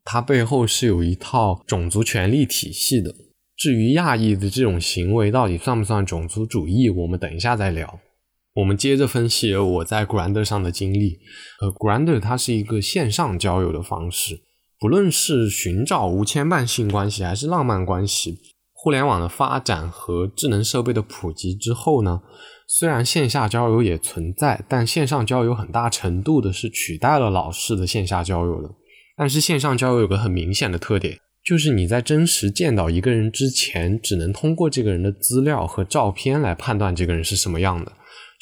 [0.03, 3.15] 它背后是有一套种族权利体系的。
[3.55, 7.99] 至于亚裔的这种行为到底算不算种族主义，我们等一下再聊。
[8.55, 11.19] 我们接着分析我在 Grander 上的经历。
[11.61, 14.43] 呃，Grander 它是一个线上交友的方式，
[14.79, 18.39] 不论是寻找无牵绊性关系还是浪漫关系，
[18.71, 22.21] 互联网的发展和智能设备的普及之后呢，
[22.65, 28.69] 虽然线下交友也存在，但线上交友很大程度的是取代了老式的线下交友的。
[29.17, 37.91] 但是线上交友有个很明显的特点，就是你在真实见到一个人之前，只能通过这个人的资料和照片来判断这个人是什么样的。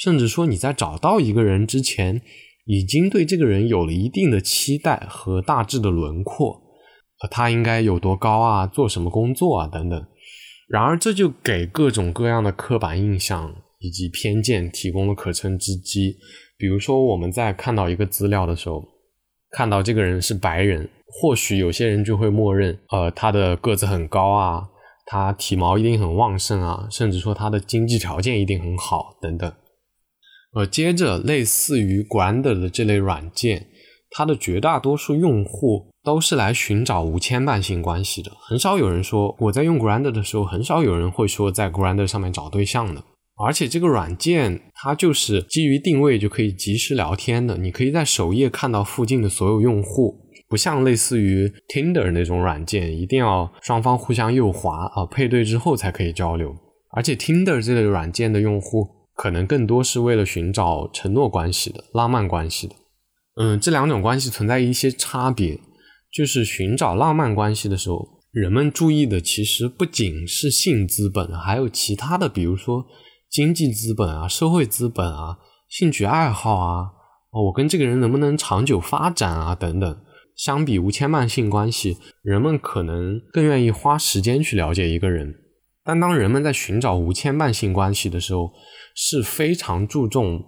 [0.03, 2.21] 甚至说你在找到一个人之前，
[2.65, 6.61] 已经对这个人有了一定的期待和大致的轮廓，
[7.21, 10.05] 呃，他应该有多高啊，做什么工作啊等等。
[10.67, 16.17] 然而这就给各种各样的刻板印象以及偏见提供了可乘之机。
[16.57, 18.83] 比如说我们在看到一个资料的时候，
[19.51, 24.67] 看到这个人是白人，或许有些人就会默认，呃，他的个子很高啊，
[25.05, 29.49] 他体毛一定很旺盛啊，甚至说他的经济条件一定很好等等。
[30.55, 33.67] 呃，接着类似于 Grander 的这类软件，
[34.11, 38.31] 它的绝大多数用户都是来寻找无牵绊性关系的。
[38.47, 43.03] 很少有人说我在用 Grander 的时候，很少有人会说在 Grander 上面找对象的。
[43.43, 50.15] 而且这个软件它就是基于定位就可以及时聊天的，你可以在首页看到附近的所有用户，
[50.47, 56.55] 不像类似于 Tinder 那种软件，一定要双方互相右滑啊配对之后才可以交流。
[56.91, 59.02] 而且 Tinder 这类软件的用户。
[59.15, 62.75] 可能更多是为了寻找承诺关系的、浪漫关系的。
[63.35, 65.59] 嗯，这两种关系存在一些差别，
[66.11, 72.85] 就是寻找浪漫关系的时候，人们注意的其实不仅是性资本，还有其他的，比如说
[73.29, 76.91] 经济资本啊、社会资本啊、兴趣爱好啊，
[77.31, 79.99] 我跟这个人能不能长久发展啊等等。
[80.35, 85.31] 相比无牵绊性关系，人们可能更愿意花时间去了解一个人。
[85.83, 88.51] 但当人们在寻找无牵绊性关系的时候，
[88.93, 90.43] 是非常注重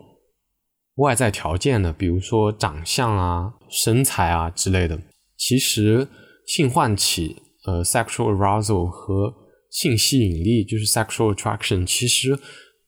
[0.95, 4.99] 外在条件的，比如说长相啊、身材啊之类的。
[5.37, 6.07] 其实
[6.47, 9.33] 性唤起，呃，sexual arousal 和
[9.69, 12.39] 性吸引力，就是 sexual attraction，其实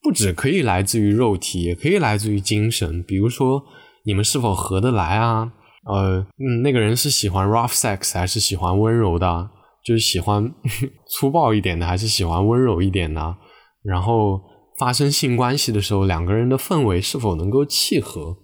[0.01, 3.03] 不只可以来自于肉体，也可以来自于精神。
[3.03, 3.61] 比如说
[4.05, 5.51] 你们是否合得来啊？
[5.85, 9.49] 呃，嗯，那个人是喜欢 rough sex 还是喜欢温柔的？
[9.83, 10.53] 就是喜欢
[11.09, 13.35] 粗暴一点的，还是喜欢温柔一点的？
[13.83, 14.41] 然后
[14.77, 18.37] 发生性关系的时候，两个人的氛围是否能够契合？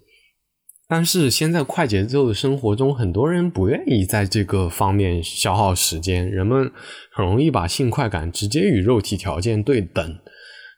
[0.88, 6.72] 但是现在快节奏的生活中，很多人不愿意在这个方面消耗时间，人们
[7.12, 10.20] 很容易把性快感直接与肉体条件对等，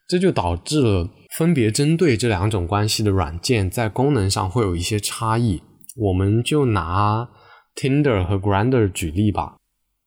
[0.08, 5.62] 这就导致了分别针对这两种关系的软件在功能上会有一些差异。
[5.98, 7.28] 我们就拿
[7.76, 9.56] Tinder 和 Grinder 举例吧。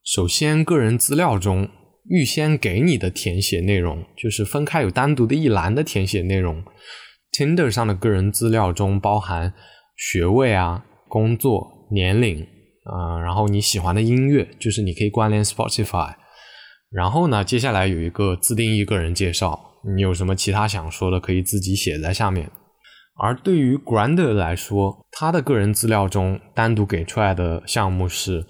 [0.04, 1.68] 首先，个人资料中
[2.08, 6.62] 预先给你的填写内容，就是分开有单独的一栏的填写内容。
[7.32, 9.52] Tinder 上的个人资料中包含
[9.96, 12.46] 学位啊、工作、年龄
[12.84, 16.14] 啊，然后你喜欢的音乐，就是你可以关联 Spotify。
[16.90, 19.60] 然后呢，接下来有一个自定义个人介绍，
[19.94, 22.50] 你有什么其他想说的，可以自己写在下面。
[23.20, 28.46] 而对于 Grander 来说，他的个人资料中单独给出来的项目是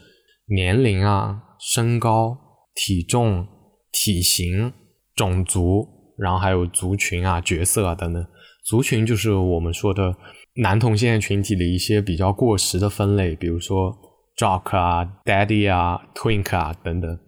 [0.46, 1.42] 年龄啊。
[1.60, 2.38] 身高、
[2.80, 3.44] 体重、
[3.90, 4.72] 体型、
[5.16, 5.84] 种族，
[6.16, 8.24] 然后还有族群啊、角色啊等等。
[8.64, 10.14] 族群就是我们说的
[10.62, 13.92] 男同性恋群体的一些比较过时的分类，比如说
[14.36, 17.18] jock 啊、daddy 啊、twink 啊等等。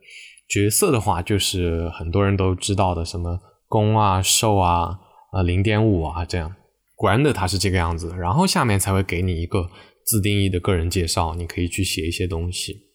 [0.49, 5.01] 角色的话，就是很多人都知道的，什么攻啊、受啊、
[5.33, 6.55] 呃零点五啊这样。
[6.97, 9.69] Grand 它是这个样子，然后下面才会给你一个
[10.05, 12.90] 自定义的个人介绍，你可以去写一些东西。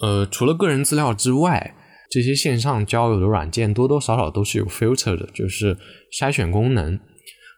[0.00, 1.74] 呃，除了个人资料之外，
[2.10, 5.76] 这些线上交友的软件多多少少都是有 filter 的，就是
[6.18, 6.98] 筛选功能。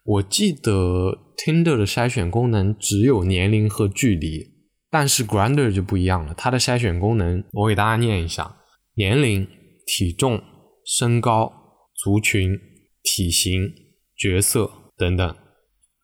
[0.04, 4.48] 我记得 Tinder 的筛选功能只有年龄和距离，
[4.90, 8.56] 但是 Grinder 就不一样了，它的筛选功能我给大家念一下：
[8.96, 9.46] 年龄、
[9.86, 10.42] 体重、
[10.84, 11.52] 身高、
[11.94, 12.58] 族群、
[13.04, 13.72] 体型、
[14.16, 15.36] 角色等等。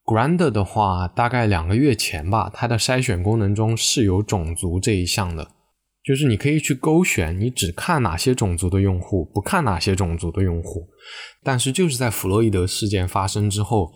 [0.04, 5.50] Grinder 的话，大概两个月前吧，它的筛选功能中是有种族这一项的。
[6.08, 10.88] 就是你可以去勾选，你只看哪些种族的用户，不看哪些种族的用户。
[11.44, 13.92] 但是就是在弗洛伊德事件发生之后，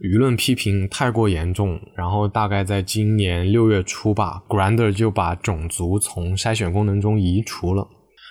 [0.00, 7.86] 舆论批评太过严重，然后大概在今年六月初吧，Grander 就把种族从筛选功能中移除了。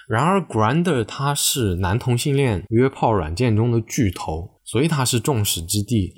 [0.10, 6.14] 然而，Grander 它是男同性恋约炮软件中的巨头，所以它是众矢之的。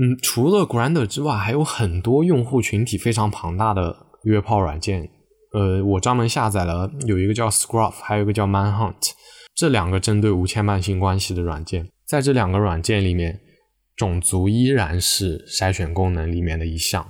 [0.00, 5.10] 嗯，除了 Grander 之外，还有很多用户群体非常庞大的约炮软件。
[5.52, 9.12] 呃，我专门下载了有一个叫 Scruff，还有一个叫 Manhunt，
[9.54, 11.88] 这两个针对无牵绊性关系的软件。
[12.06, 13.40] 在这两个软件里面，
[13.96, 17.06] 种族依然是筛选功能里面的一项。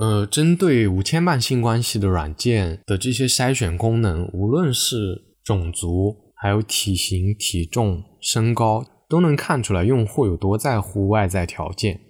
[0.00, 12.00] 呃，针对无牵绊性关系的软件的这些筛选功能，无论是种族，还有体型、体重、身高，都能看出来用户有多在乎外在条件。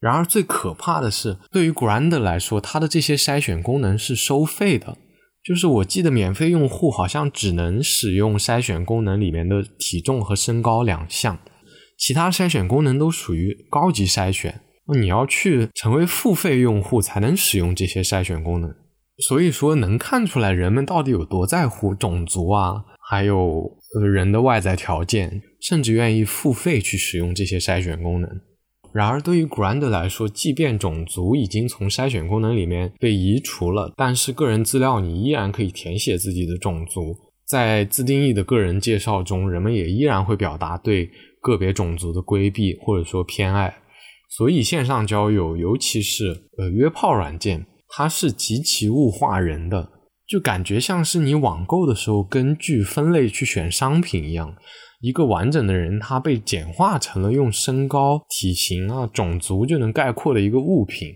[0.00, 4.96] 然而，最可怕的是，对于 Grand 来说，它的这些筛选功能是收费的。
[5.44, 11.38] 就是我记得，免费用户好像只能使用筛选功能里面的体重和身高两项，
[11.98, 14.60] 其他筛选功能都属于高级筛选。
[15.00, 18.70] 你要去成为付费用户才能使用这些筛选功能。
[19.26, 23.62] 所以说，能看出来人们到底有多在乎种族啊，还有
[24.12, 28.30] 人的外在条件，甚至愿意付费去使用这些筛选功能。
[28.92, 37.16] 然而，对于 Grand 来说，即便种族已经从筛选功能里面被移除了，但是个人资料你依然可以填写自己的种族。
[37.46, 41.10] 在自定义的个人介绍中，人们也依然会表达对
[41.40, 43.74] 个别种族的规避或者说偏爱。
[44.30, 49.90] 所以，线上交友，尤其是呃约炮软件，它是极其物化人的，
[50.26, 54.54] 就感觉像是你网购的时候根据分类去选商品一样。
[55.00, 61.14] 一个完整的人，他被简化成了用身高、体型啊、种族就能概括的一个物品。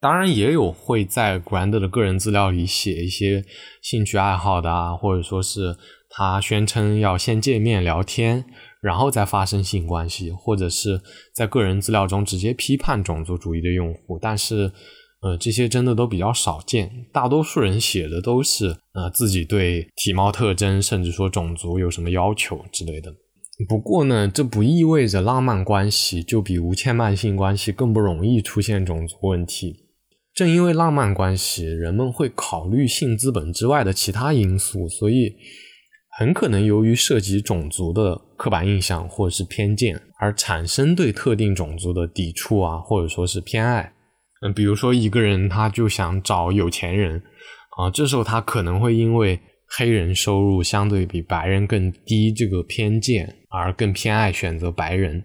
[0.00, 3.44] 当然，也有会在 Grander 的个人资料里写一些
[3.82, 5.76] 兴趣爱好的啊，或者说是
[6.08, 8.46] 他宣称要先见面聊天，
[8.80, 11.02] 然后再发生性关系，或者是
[11.34, 14.18] 在个人资料中直接批判种族主义的用户。
[14.18, 14.72] 但是，
[15.22, 17.06] 呃，这些真的都比较少见。
[17.12, 23.14] 大多数人写的都是呃自己对体貌特征，甚至说种族有什么要求之类的。
[23.68, 29.84] 不过呢，这不意味着浪漫关系就比无牵绊性关系更不容易出现种族问题。
[30.32, 35.36] 正因为浪漫关系，人们会考虑性资本之外的其他因素，所以
[36.18, 43.92] 很可能由于涉及种族的刻板印象或者是偏见，而产生对特定种族的抵触啊，或者说是偏爱。
[44.40, 47.22] 嗯，比如说一个人他就想找有钱人
[47.78, 53.36] 啊，这时候他可能会因为黑人收入相对比白人更低这个偏见。
[53.52, 55.24] 而更偏爱选择白人，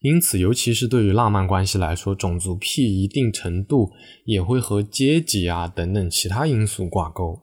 [0.00, 3.90] 因此，尤其是对于浪漫关系来说，种族癖一定程度
[4.24, 7.38] 也会和阶级啊等等其他因素挂钩。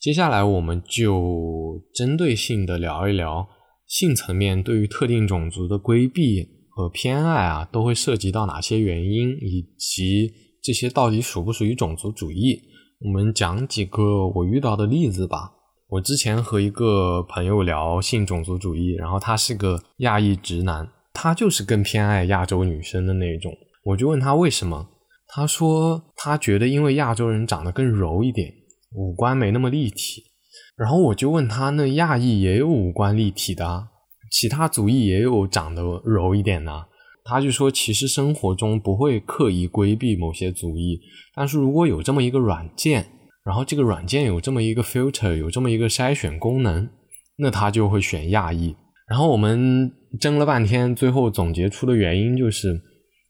[0.00, 3.46] 接下来，我们就针对性的聊一聊
[3.86, 12.60] 性层面对于特定种族的规避和偏爱啊，都会涉及到哪些原因，以及这些到底属不属于种族主义？
[13.00, 15.52] 我们讲几个我遇到的例子吧。
[15.88, 23.52] 我之前和一个朋友聊性种族主义，然后他是个亚裔直男，他就是更偏爱亚洲女生的那种。
[23.84, 24.88] 我就问他为什么，
[25.28, 28.52] 他说他觉得因为亚洲人长得更柔一点，
[28.96, 30.24] 五官没那么立体。
[30.76, 33.88] 然后我就问他，那亚裔也有五官立体的，
[34.34, 36.86] 其他族裔也有长得柔一点的。
[37.22, 41.00] 他就说，其实生活中不会刻意规避某些族裔，
[41.36, 43.06] 但是如果有这么一个软件。
[43.44, 46.88] 然后这个软件有这么一个 filter，有这么一个筛选功能，
[47.36, 48.74] 那他就会选亚裔。
[49.06, 52.80] 然后我们争了半天，最后总结出的原因就是，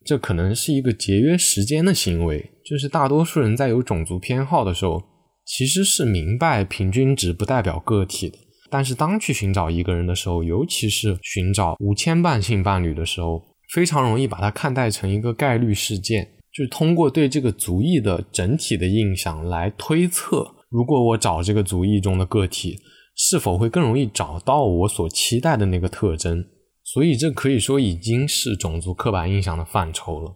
[0.05, 2.49] 这可能是一个节约时间的行为。
[2.65, 5.03] 就是大多数人在有种族偏好的时候，
[5.45, 8.37] 其实是明白平均值不代表个体的。
[8.75, 13.41] 但是当去寻找一个人的时候，尤其是寻找无牵绊性伴侣的时候，
[13.73, 16.27] 非常容易把它看待成一个概率事件。
[16.51, 22.77] 就是通过对这个族裔的整体的印象来推测，如果我找这个族裔中的个体，
[23.15, 26.43] 是否会更容易找到我所期待的那个特征。
[26.83, 30.35] 所以这可以说已经是种族刻板印象的范畴了。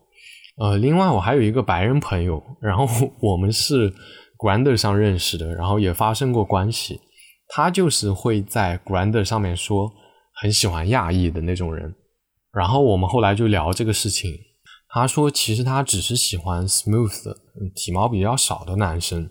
[0.59, 2.87] 呃，另外我还有一个白人朋友，然后
[3.19, 3.93] 我们是
[4.37, 7.01] Grander 上认识的，然后也发生过关系。
[7.49, 9.91] 他就是会在 Grander 上面说
[10.41, 11.93] 很喜欢亚裔的那种人。
[12.53, 14.31] 然后我们后来就聊这个事情。
[14.91, 17.37] 他说，其实他只是喜欢 smooth 的
[17.75, 19.29] 体毛比较少的男生，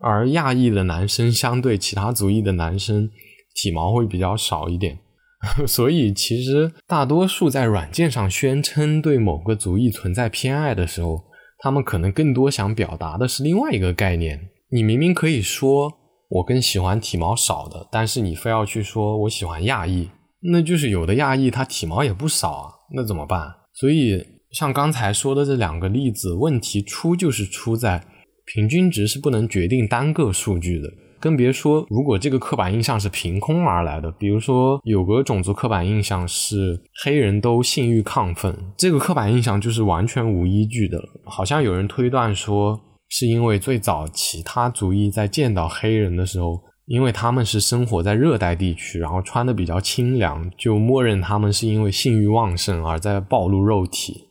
[0.00, 3.10] 而亚裔的男生相对其他族裔的男生
[3.54, 5.00] 体毛会比较少一点。
[5.68, 11.22] 所以，其实大多数在软件上宣称对某个族裔存在偏爱的时候，
[11.58, 14.48] 他们可能更多想表达的是另外一个概念。
[14.70, 15.92] 你明明可以说
[16.34, 20.08] 我更喜欢体毛少的，但是你非要去说我喜欢亚裔，
[20.52, 23.54] 那就是有的亚裔他体毛也不少啊，那怎么办？
[23.72, 24.20] 所以，
[24.50, 28.04] 像刚才说的这两个例子，问题出就是出在
[28.44, 30.88] 平均值是不能决定单个数据的。
[31.20, 41.00] 更别说，如果这个刻板印象是凭空而来的，比如说有个种族刻板印象是黑人都性欲亢奋，这个刻板印象就是完全无依据的。
[41.24, 42.78] 好像有人推断说，
[43.16, 54.24] 是因为最早其他族裔在见到黑人的时候，因为他们是生活在热带地区，然后穿的比较清凉，就默认他们是因为性欲旺盛而在暴露肉体。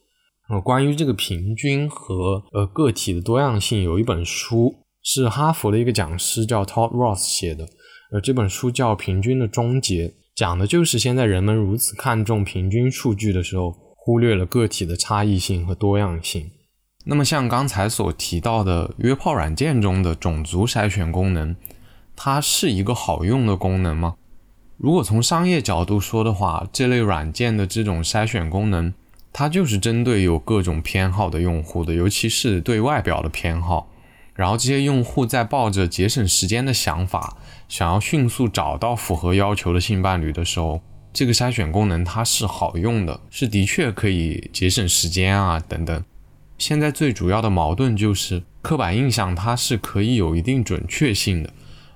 [0.49, 4.75] 呃，关于这个平均和呃个体的多样性，有一本书。
[5.05, 7.65] 是哈佛的一个讲师叫 Todd Ross 写的，
[8.11, 16.49] 呃，这本书叫《平均的终结》，讲的就是现在人们如此看重平均数据的时候，忽略了个体的差异性和多样性。
[17.05, 21.55] 那么，像刚才所提到的约炮软件中的种族筛选功能，
[22.15, 24.15] 它是一个好用的功能吗？
[24.77, 28.93] 如果从商业角度说的话，这类软件的这种筛选功能，
[29.33, 33.89] 它就是针对有各种偏好的用户的，尤其是对外表的偏好。
[34.33, 37.37] 然后这些用户在抱着节省时间的想法，
[37.67, 40.81] 想要迅速找到符合要求的性伴侣的时候，
[41.11, 46.03] 这个筛选功能它是好用的，是的确可以节省时间啊等等。
[46.63, 51.49] 现在最主要的矛盾就是刻板印象它是可以有一定准确性的，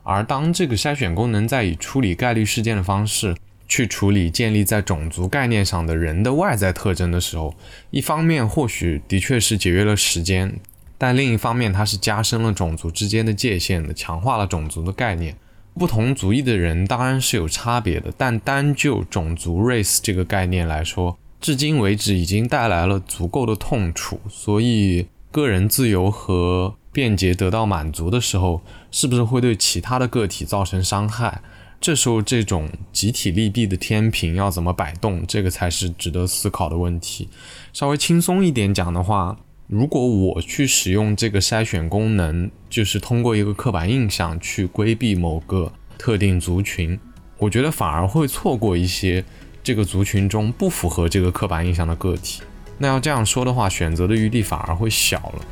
[0.03, 3.33] 而当这个筛选功能在以处理概率事件的方式
[3.65, 7.55] 去处理建立在种族概念上的人的外在特征的时候，
[7.91, 10.53] 一方面或许的确是节约了时间。
[10.97, 15.33] 但另一方面，它是加深了种族之间的界限的，强化了种族的概念。
[15.75, 24.19] 不同族裔的人当然是有差别的，但单就种族 race 这个概念来说，至今为止已经带来了足够的痛楚。
[24.29, 28.61] 所以，个人自由和便捷得到满足的时候，
[28.91, 31.41] 是不是会对其他的个体造成伤害？
[31.79, 35.25] 这时候，这种集体利弊的天平要怎么摆动？
[35.27, 37.29] 这个才是值得思考的问题。
[37.71, 39.37] 稍微轻松一点讲的话。
[39.69, 46.97] 如果我去使用这个筛选功能，就是通过一个刻板印象去规避某个特定族群，
[47.37, 49.25] 我觉得反而会错过一些
[49.67, 52.41] 这个族群中不符合这个刻板印象的个体。
[52.77, 55.45] 那要这样说的话，选择的余地反而会小了。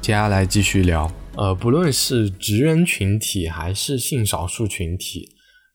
[0.00, 5.30] 接下来继续聊，呃，不论是直人群体还是性少数群体，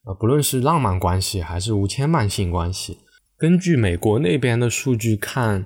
[0.05, 2.99] 呃，不论是浪漫关系还是无牵绊性关系。
[3.37, 5.65] 根据美国那边的数据看，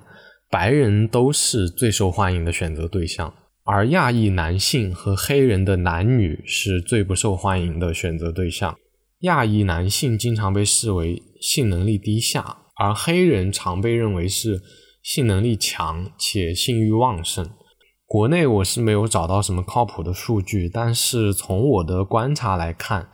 [0.50, 3.32] 白人都是最受欢迎的选择对象，
[3.66, 8.76] 而亚裔男性和黑人的男女是最不受欢迎的选择对象。
[9.20, 14.60] 亚裔男性经常被视为性能力低下，而黑人常被认为是
[15.02, 17.48] 性能力强且性欲旺盛。
[18.06, 23.08] 国内我是没有找到什么靠谱的数据，但是从我的观察来看，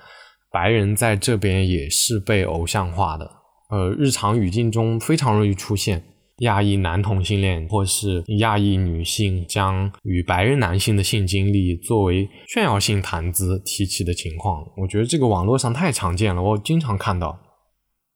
[0.50, 3.30] 白人在这边也是被偶像化的。
[3.70, 6.02] 呃，日常语境中非常容易出现
[6.40, 14.62] 亚裔男同性恋或是亚裔女性将与白人男性的性经历作为炫耀性谈资提起的情况。
[14.76, 17.38] 我觉得这个网络上太常见了，我经常看到。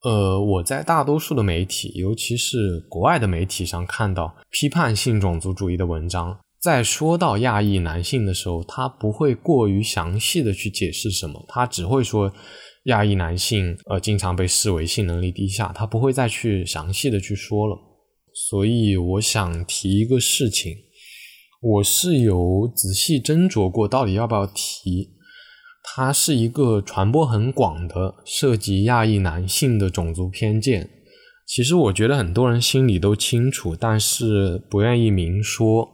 [0.03, 12.33] 呃，我在大多数的媒体，尤其是国外的媒体上看到批判性种族主义的文章，在说到亚裔男性的时候，他不会过于详细的去解释什么，他只会说。
[12.85, 17.75] 亚裔男性，呃，经常被视为性能力低下，他不会再去详细的去说了。
[18.35, 20.77] 所以我想提一个事情，
[21.61, 25.11] 我是有仔细斟酌过，到底要不要提。
[25.83, 30.91] 它是一个传播很广的涉及亚裔男性的种族偏见。
[31.47, 35.89] 其实我觉得很多人心里都清楚，但是不愿意明说。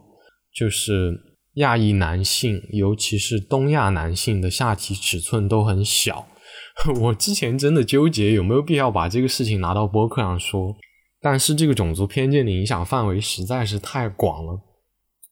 [0.55, 1.13] 就是
[1.55, 6.27] 亚裔男性，尤其是东亚男性的下体尺寸都很小。
[7.01, 10.77] 我之前真的纠结有没有必要把这个事情拿到播客上说，
[11.21, 14.61] 但是这个种族偏见的影响范围实在是太广了，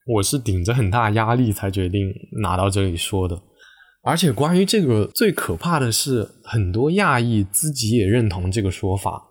[0.07, 2.13] 我是顶着很大压力才决定
[2.43, 3.41] 拿到这里说的。
[4.05, 9.25] 而且关于这个最可怕的是，很多亚裔自己也认同这个说法。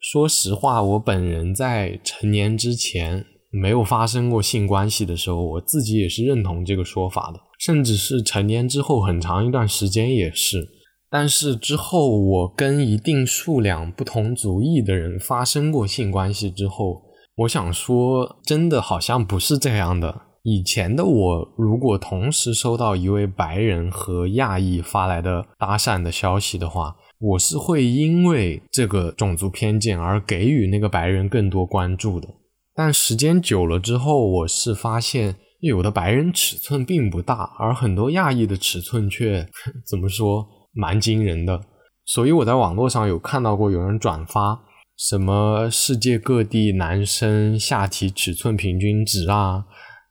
[0.00, 10.68] 说实话，我本人在成年之前没有发生过性关系的时候，我自己也是认同这个说法的，甚至是成年之后很长一段时间也是。
[11.12, 17.02] 但是之后我跟一定数量不同族裔的人发生过性关系之后，
[17.36, 20.22] 我想说，真的好像不是这样的。
[20.42, 32.26] 以前的我，如果同时收到一位白人和亚裔发来的搭讪的消息的话，我是会因为这个种族偏见而给予那个白人更多关注的。
[32.74, 35.36] 但时间久了之后，我是发现。
[35.60, 39.48] 有的白人尺寸并不大，而很多亚裔的尺寸却
[39.88, 41.60] 怎么说蛮惊人的。
[42.04, 44.62] 所以我在网络上有看到过有人转发
[44.96, 49.64] 什么世界各地男生下体尺寸平均值啊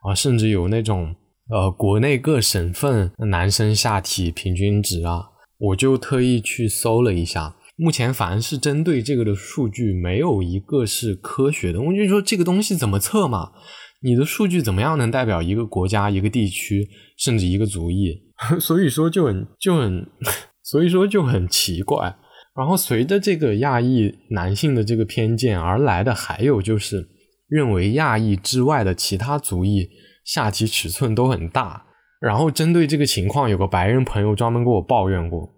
[0.04, 1.16] 啊，甚至有那种
[1.50, 7.56] 呃国内各省份男生下体平均值啊，我就特意去搜了一下。
[7.76, 11.82] 目前凡是针对这个的数据，没有一个是科学的。
[11.82, 13.52] 我就说这个东西怎么测嘛？
[14.04, 16.88] 你的数据怎么样能代表一个国家、一个地区，
[17.18, 18.22] 甚至一个族裔？
[18.60, 20.08] 所以说就很就很，
[20.72, 22.16] 所以说就很奇怪。
[22.56, 27.10] 然后随着这个亚裔男性的这个偏见而来的，还有就是
[27.50, 29.90] 认为亚裔之外的其他族裔
[30.24, 31.88] 下体尺寸都很大。
[32.22, 35.50] 然后针对这个情况，有个白人朋友专门跟我抱怨过，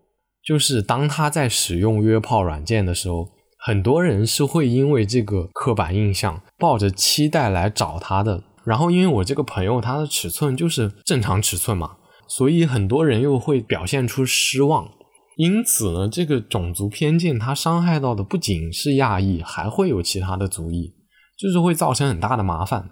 [0.44, 3.30] 就是当他在使用约炮软件的时候。
[3.66, 8.44] 很多人是会因为这个刻板印象，抱着期待来找他的。
[8.66, 11.92] 然后，因为我这个朋友他的尺寸就是正常尺寸嘛，
[12.28, 14.92] 所以很多人又会表现出失望。
[15.38, 20.94] 因此呢，这个种族偏见它伤害到的不仅是亚裔，还会有其他的族裔，
[21.38, 22.92] 就是会造成很大的麻烦。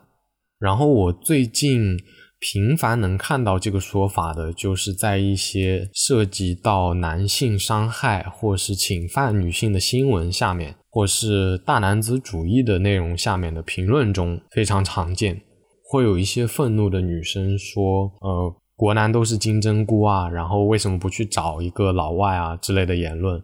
[0.59, 1.97] 然后我最近。
[2.43, 15.39] 频繁能看到这个说法的，就是在一些涉及到男性伤害或是侵犯女性的新闻下面，或是大男子主义的内容下面的评论中非常常见。
[15.87, 23.39] 会有一些愤怒的女生说：“呃，国男都是金针菇啊，然后为什么不去找一个老外啊之类的言论。”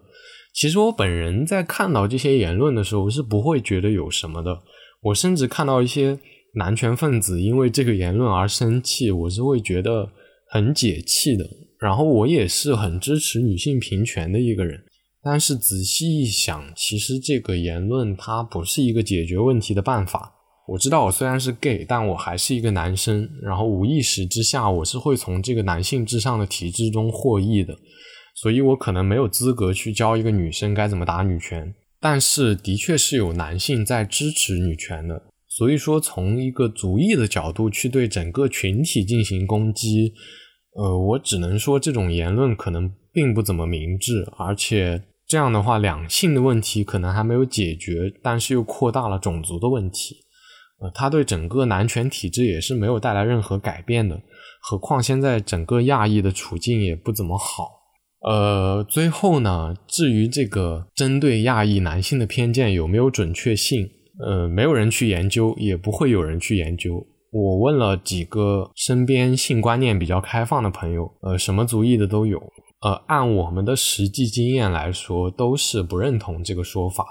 [0.55, 4.63] 其实我本人在看到这些言论的时候是不会觉得有什么的，
[5.03, 6.17] 我甚至看到一些。
[6.53, 10.09] 男权分子因为这个言论而生气，我是会觉得
[10.49, 11.45] 很解气的。
[11.77, 14.81] 然后我也是很支持女性平权的一个人，
[15.21, 20.36] 但是仔细一想，其实这个言论它不是一个解决问题的办法。
[20.67, 23.29] 我知道我虽然是 gay，但我还是一个男生。
[23.41, 27.73] 然后无意识之下，我是会从这个男性至上的体制中获益的，
[28.35, 31.73] 所以我可能没有资格去教一个女生该怎么打女拳。
[31.99, 35.23] 但是的确是有男性在支持女权的。
[35.49, 40.13] 所以说，从一个族裔的角度去对整个群体进行攻击，
[40.75, 50.17] 呃，我只能说这种言论可能并不怎么明智，而且这样的话，两性的问题可能还没有解决，但是又扩大了种族的问题，
[50.79, 54.21] 呃，他对整个男权体制也是没有带来任何改变的。
[54.61, 57.69] 何况现在整个亚裔的处境也不怎么好。
[58.21, 63.89] 呃，最后呢，至于这个针对亚裔男性的偏见有没有准确性？
[64.19, 67.05] 呃，没有人去研究，也不会有人去研究。
[67.31, 72.41] 我问了几个身边性观念比较开放的朋友，呃，什么族裔的都有。
[72.81, 77.05] 呃，按我们的实际经验来说，都是不认同这个说法。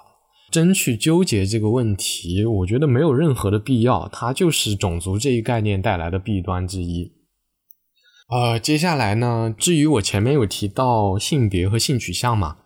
[0.57, 4.09] 真去纠结这个问题，我觉得没有任何的必要。
[4.11, 7.13] 它就是种族这一概念带来的弊端之一。
[8.31, 12.57] 呃，接下来呢，至于我前面有提到性别和性取向嘛。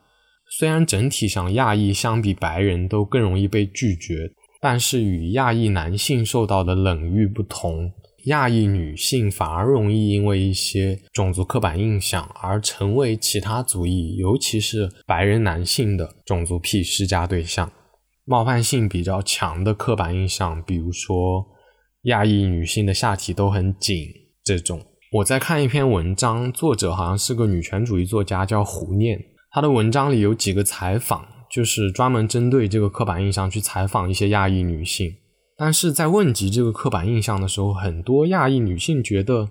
[0.48, 4.30] 虽然整体上亚裔相比白人都更容易被拒绝，
[4.60, 7.90] 但是与亚裔男性受到的冷遇不同，
[8.26, 17.68] 亚裔女性反而容易因为一些种族刻板印象而成为其他族裔，尤其是白人男性的种族癖施加对象。
[18.24, 21.46] 冒犯性比较强的刻板印象，比如说
[22.02, 24.08] 亚裔女性的下体都很紧
[24.44, 24.80] 这种。
[25.12, 29.18] 我在看一篇文章，作者好像是个女权主义作家，叫胡念。
[29.50, 35.12] 他的文章里有几个采访，就是专门针对这个刻板印象去采访一些亚裔女性。
[35.56, 39.50] 但是在问及这个刻板印象的时候，很多亚裔女性觉得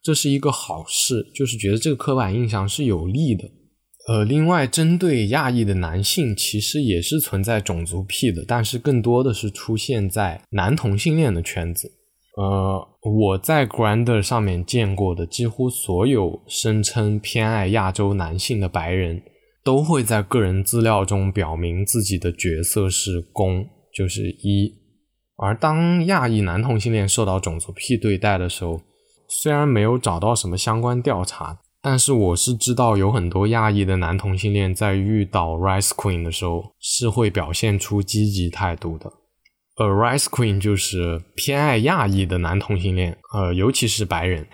[0.00, 3.50] 这是一个好事，就是觉得这个刻板印象是有利的。
[4.08, 11.92] 呃，另外针对亚裔的男性，其实也是存在种族癖的，但是更多的是出现在男同性恋的圈子。
[12.36, 19.22] 呃，我在 Grander 上面见过的几乎所有声称偏爱亚洲男性的白人。
[19.62, 24.74] 都会在个人资料中表明自己的角色是公，就是一。
[25.36, 28.80] 而当亚裔男同性恋受到种族癖对待的时候，
[29.28, 39.10] 虽然没有找到什么相关调查，但是我是知道有很多亚裔的男同性恋在遇到 Rice Queen 的时候是会表现出积极态度的。
[39.76, 44.46] 而 Rice Queen 就是偏爱亚裔的男同性恋，呃，尤其是白人。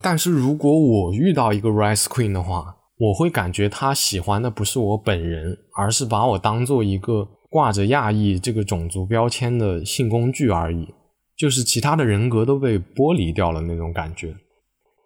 [0.00, 10.86] 但是如果我遇到一个 Rice Queen 的话，我会感觉他喜欢的不是我本人，而是把我当做一个挂着亚裔这个种族标签的性工具而已，
[11.36, 14.32] 就是其他的人格都被剥离掉了那种感觉。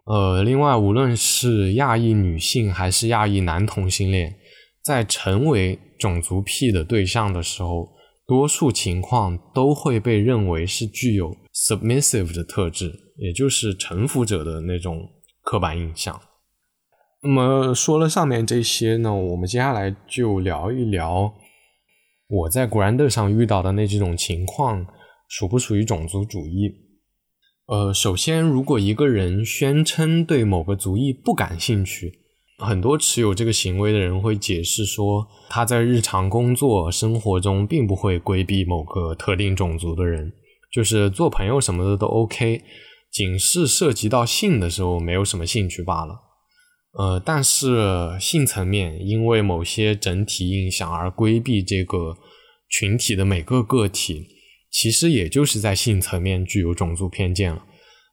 [0.07, 4.37] 呃，另外，无论是亚裔女性还是亚裔男同性恋，
[4.85, 7.89] 在成为种族癖的对象的时候，
[8.25, 15.09] 多数情况都会被认为是具有 submissive 的特质，也就是臣服者的那种
[15.43, 16.21] 刻板印象。
[17.23, 21.35] 那么说了上面这些呢，我们接下来就聊一聊
[22.29, 24.87] 我在 Grand 上遇到的那几种情况，
[25.29, 26.86] 属不属于种族主义？
[27.67, 32.21] 呃，首先，如果一个人宣称对某个族裔不感兴趣，
[32.59, 40.33] 很多持有这个行为的人会解释说，他在日常工作生活中并不会规避某个特定种族的人，
[40.73, 42.63] 就是做朋友什么的都 OK，
[43.11, 46.21] 仅是涉及到性的时候没有什么兴趣罢了。
[46.93, 52.17] 呃，但是性层面因为某些整体印象而规避这个
[52.71, 54.29] 群体的每个个体，
[54.71, 57.63] 其实也就是在性层面具有种族偏见了。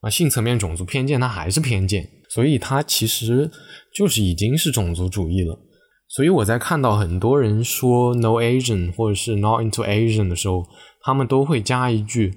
[0.02, 3.50] 啊，性层面种族偏见它还是偏见，所以它其实
[3.96, 5.58] 就是已经是种族主义了。
[6.10, 10.64] 所以我在看到很多人说 “no Asian” 或者是 “not into Asian” 的时候，
[11.02, 12.34] 他们都会加一句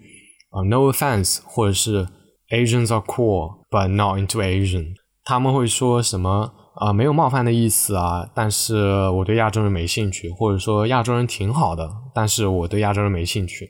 [0.51, 2.07] 啊 “no offense” 或者是
[2.51, 4.95] “Asians are cool but not into Asian”。
[5.25, 6.93] 他们会说什么啊？
[6.93, 13.69] 没有冒犯的意思啊，但是我对亚洲人没兴趣，或者说亚洲人挺好的，但是我对亚洲人没兴趣。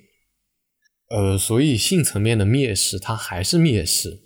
[1.09, 4.21] 呃，所以性层面的蔑视，它还是蔑视。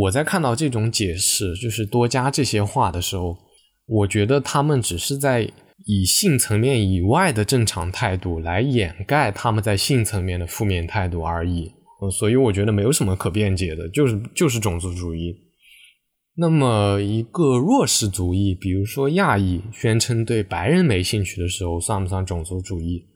[0.00, 3.36] 我在看到这种解释，就是多加这些话的时候，
[3.86, 5.50] 我觉得他们只是在
[5.86, 11.72] 以性层面以外的正常态度来掩盖他们在性层面的负面态度而已。
[12.12, 15.34] 所以我觉得没有什么可辩解的，就是就是种族主义。
[16.36, 23.06] 那么，一个弱势族裔，比如说亚裔，宣称对白人没兴趣的时候，算不算种族主义？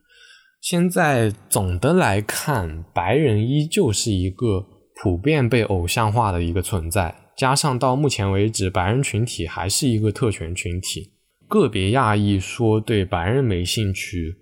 [0.61, 11.13] 现在总的来看，白人依旧是一个普遍被偶像化的一个存在，加上到目前为止，白人群体还是一个特权群体。
[11.47, 14.37] 个别亚裔说对白人没兴趣，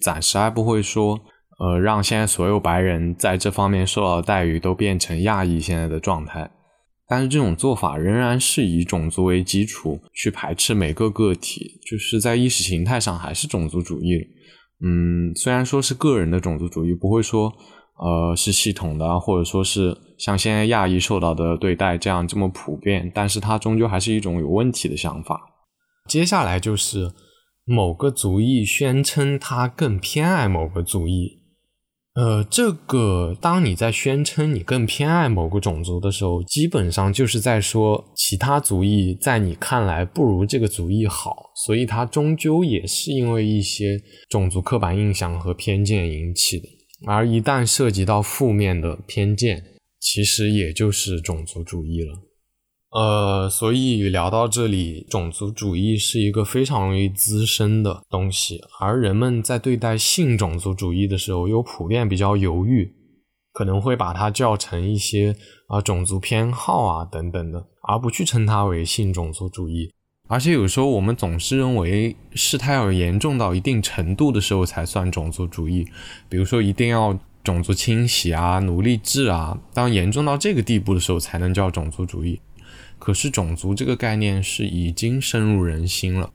[0.00, 1.18] 暂时还不会说，
[1.58, 6.50] 呃，让现在所有白人在这方面受到的待遇都变成亚裔现在的状态。
[7.08, 14.28] 但是这种做法仍然是以种族为基础去排斥每个个体，就是在意识形态上还是种族主义。
[14.84, 17.52] 嗯，虽然说是个人的种族主义，不会说
[17.98, 25.40] 呃是系统的，或者说是像现在亚裔受到的对待这样这么普遍，但是它终究还是一种有问题的想法。
[26.08, 27.12] 接下来就是
[27.64, 31.41] 某个族裔宣称他更偏爱某个族裔。
[32.14, 41.34] 呃，这个当你在宣称你更偏爱某个种族的时候，基本上就是在说其他族裔在你看来不如这个族裔好，
[41.64, 43.98] 所以它终究也是因为一些
[44.28, 46.68] 种族刻板印象和偏见引起的。
[47.06, 49.64] 而一旦涉及到负面的偏见，
[49.98, 52.12] 其实也就是种族主义了。
[52.92, 62.94] 呃，所以聊到这里，种族主义是一个非常容易滋生的东西，而人们在对待性种族主义的时候，又普遍比较犹豫，
[63.54, 65.34] 可能会把它叫成一些
[65.68, 69.90] 啊种族偏好啊等等的，而不去称它为性种族主义。
[70.28, 75.86] 而且有时候我们总是认为事态要严重到一定程度的时候才算种族主义，
[76.28, 82.38] 比如说一定要种族清洗啊、奴隶制啊，当严重到这个地步的时候才能叫种族主义。
[83.04, 86.30] 可是，种族这个概念是已经深入人心了，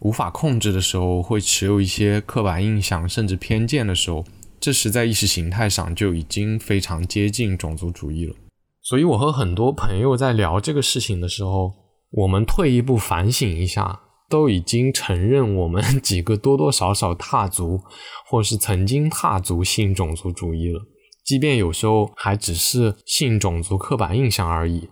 [0.00, 4.24] 无法控制的时候，会持有一些刻板印象甚至偏见的时候，
[4.58, 8.34] 这时在意识形态上就已经非常接近种族主义了。
[8.80, 11.74] 所以，我和很多朋友在聊这个事情的时候，
[12.12, 14.00] 我们退一步反省一下，
[14.30, 17.82] 都已经承认我们几个多多少少踏足，
[18.30, 20.80] 或是曾经踏足性种族主义了，
[21.26, 24.88] 即便有时候还只是性种族刻板印象而已。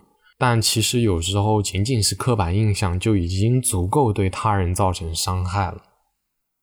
[0.47, 5.77] 但其实有时候仅仅是刻板印象就已经足够对他人造成伤害了。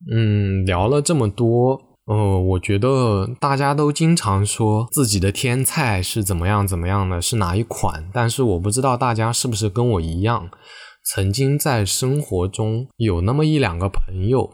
[0.09, 10.49] 嗯，聊了这么多，呃，我觉得大家都经常说自己的天菜是怎么样怎么样的，是哪一款，但是我不知道大家是不是跟我一样，
[11.05, 14.49] 曾经在生活中有那么一两个朋友。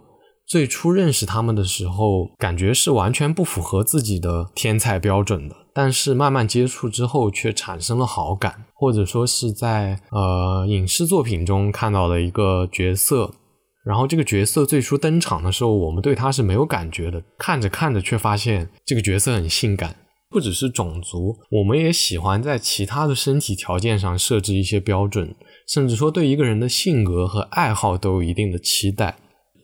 [0.46, 5.54] 最初认识他们的时候，感觉是完全不符合自己的天才标准的。
[5.74, 13.34] 但是慢慢接触之后，却产生了好感，或者说是在呃影视作品中看到了一个角色，
[13.84, 19.96] 然后这个角色最初登场的时候，我们对他是没有感觉的，看着看着却发现这个角色很性感，
[20.30, 25.34] 不只是种族，我们也喜欢在其他的身体条件上设置一些标准，
[25.66, 29.16] 甚至说对一个人的性格和爱好都有一定的期待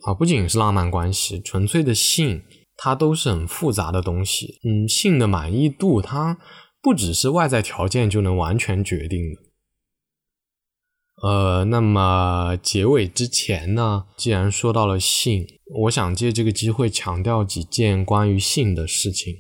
[0.05, 0.13] 啊！
[0.13, 2.43] 不仅是浪漫关系，纯粹的性，
[2.77, 4.59] 它都是很复杂的东西。
[4.65, 6.37] 嗯，性的满意度，它
[6.85, 9.41] 不只是外在条件就能完全决定的。
[11.27, 15.47] 呃，那么结尾之前呢，既然说到了性，
[15.85, 19.35] 我想借这个机会强调几件关于性的事情。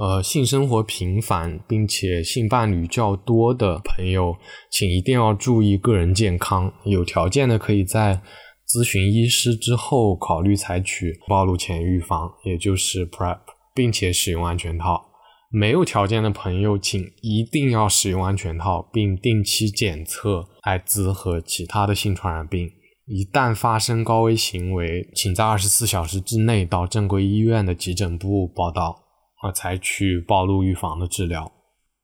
[0.00, 4.34] 呃，性生活频繁并且性伴侣较多的朋友，
[4.72, 6.72] 请一定要注意个人健康。
[6.84, 8.20] 有条件的可以在
[8.66, 13.38] 咨询医师之后考虑采取暴露前预防，也就是 PrEP，
[13.72, 15.11] 并且使用安全套。
[15.52, 22.70] 没有条件的朋友，请一定要使用安全套，并定期检测艾滋和其他的性传染病。
[23.06, 29.02] 一旦发生高危行为，请在二十四小时之内到正规医院的急诊部报到。
[29.42, 31.50] 啊，采取暴露预防的治疗。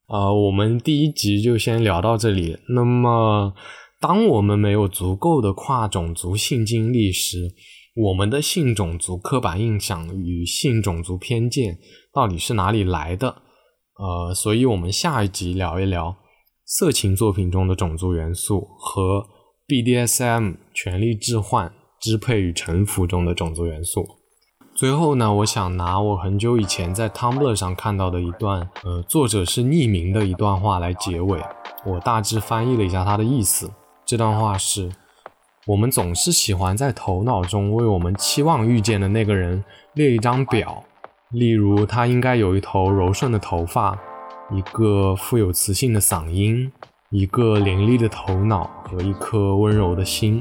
[0.08, 2.58] 呃，我们第一集就先聊到这里。
[2.74, 3.54] 那么，
[4.00, 7.54] 当我们没有足够的跨种族性经历时，
[8.00, 11.78] 我们的性种族刻板印象与性种族偏见
[12.12, 13.42] 到底是哪里来的？
[13.98, 16.14] 呃，所以我们下一集聊一聊
[16.64, 19.26] 色情作品中的种族元素和
[19.66, 24.06] BDSM 权力置换、支配与臣服中的种族元素。
[24.76, 31.42] 最后呢，我想拿我很久以前在 Tumblr 上看到的一段，呃，作者是匿名的一段话来结尾。
[31.84, 33.72] 我大致翻译了一下他的意思。
[34.06, 34.92] 这段话是：
[35.68, 39.62] 我们总是喜欢在头脑中为我们期望遇见的那个人
[39.92, 40.82] 列一张表，
[41.32, 43.94] 例如他应该有一头柔顺的头发，
[44.50, 46.72] 一个富有磁性的嗓音，
[47.10, 50.40] 一个伶俐的头脑和一颗温柔的心。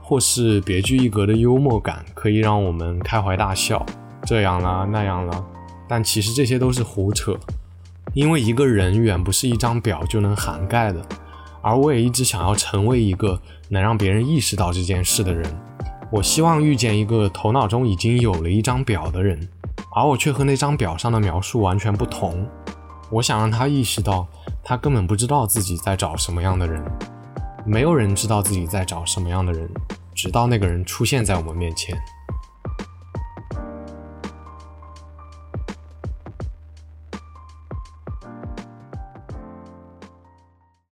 [0.00, 3.84] 或是别具一格的幽默感，可以让我们开怀大笑，
[4.24, 5.44] 这样了那样了，
[5.88, 7.36] 但其实这些都是胡扯，
[8.14, 11.04] 因为一个人远不是一张表就能涵盖的。
[11.60, 15.44] 而我也一直想要成为一个能让别人意识到这件事的人。
[16.10, 19.48] 我希望遇见一个头脑中已经有了一张表的人，
[19.94, 22.46] 而我却和那张表上的描述完全不同。
[23.10, 24.26] 我想让他意识到，
[24.62, 26.82] 他根本不知道自己在找什么样的人。
[27.66, 29.68] 没有人知道自己在找什么样的人，
[30.14, 31.94] 直到那个人出现在我们面前。